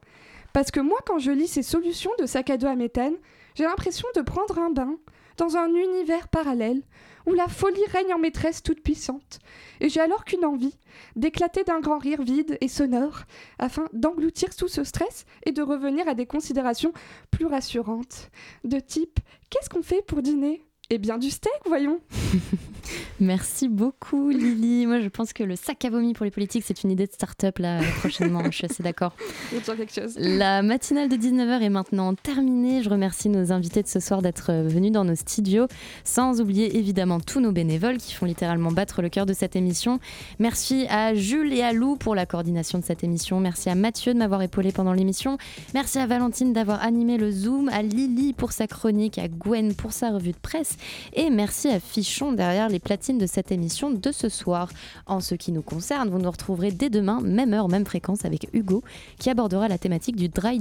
[0.53, 3.15] Parce que moi, quand je lis ces solutions de sac à dos à méthane,
[3.55, 4.97] j'ai l'impression de prendre un bain
[5.37, 6.83] dans un univers parallèle
[7.27, 9.39] où la folie règne en maîtresse toute puissante.
[9.81, 10.77] Et j'ai alors qu'une envie
[11.17, 13.23] d'éclater d'un grand rire vide et sonore
[13.59, 16.93] afin d'engloutir tout ce stress et de revenir à des considérations
[17.31, 18.31] plus rassurantes.
[18.65, 19.21] De type
[19.51, 20.65] Qu'est-ce qu'on fait pour dîner?
[20.91, 22.01] Et bien du steak, voyons.
[23.21, 24.87] Merci beaucoup, Lily.
[24.87, 27.13] Moi, je pense que le sac à vomi pour les politiques, c'est une idée de
[27.13, 28.43] start-up là, prochainement.
[28.47, 29.15] je suis assez d'accord.
[30.17, 32.83] La matinale de 19h est maintenant terminée.
[32.83, 35.69] Je remercie nos invités de ce soir d'être venus dans nos studios,
[36.03, 40.01] sans oublier évidemment tous nos bénévoles qui font littéralement battre le cœur de cette émission.
[40.41, 43.39] Merci à Jules et à Lou pour la coordination de cette émission.
[43.39, 45.39] Merci à Mathieu de m'avoir épaulé pendant l'émission.
[45.73, 49.93] Merci à Valentine d'avoir animé le Zoom, à Lily pour sa chronique, à Gwen pour
[49.93, 50.79] sa revue de presse
[51.13, 54.69] et merci à Fichon derrière les platines de cette émission de ce soir.
[55.07, 58.49] En ce qui nous concerne, vous nous retrouverez dès demain, même heure, même fréquence avec
[58.53, 58.83] Hugo,
[59.19, 60.61] qui abordera la thématique du Dry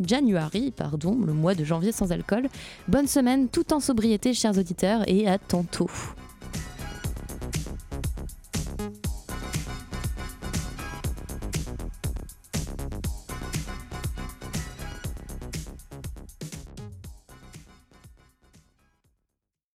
[0.00, 2.48] January, pardon, le mois de janvier sans alcool.
[2.88, 5.90] Bonne semaine, tout en sobriété, chers auditeurs, et à tantôt.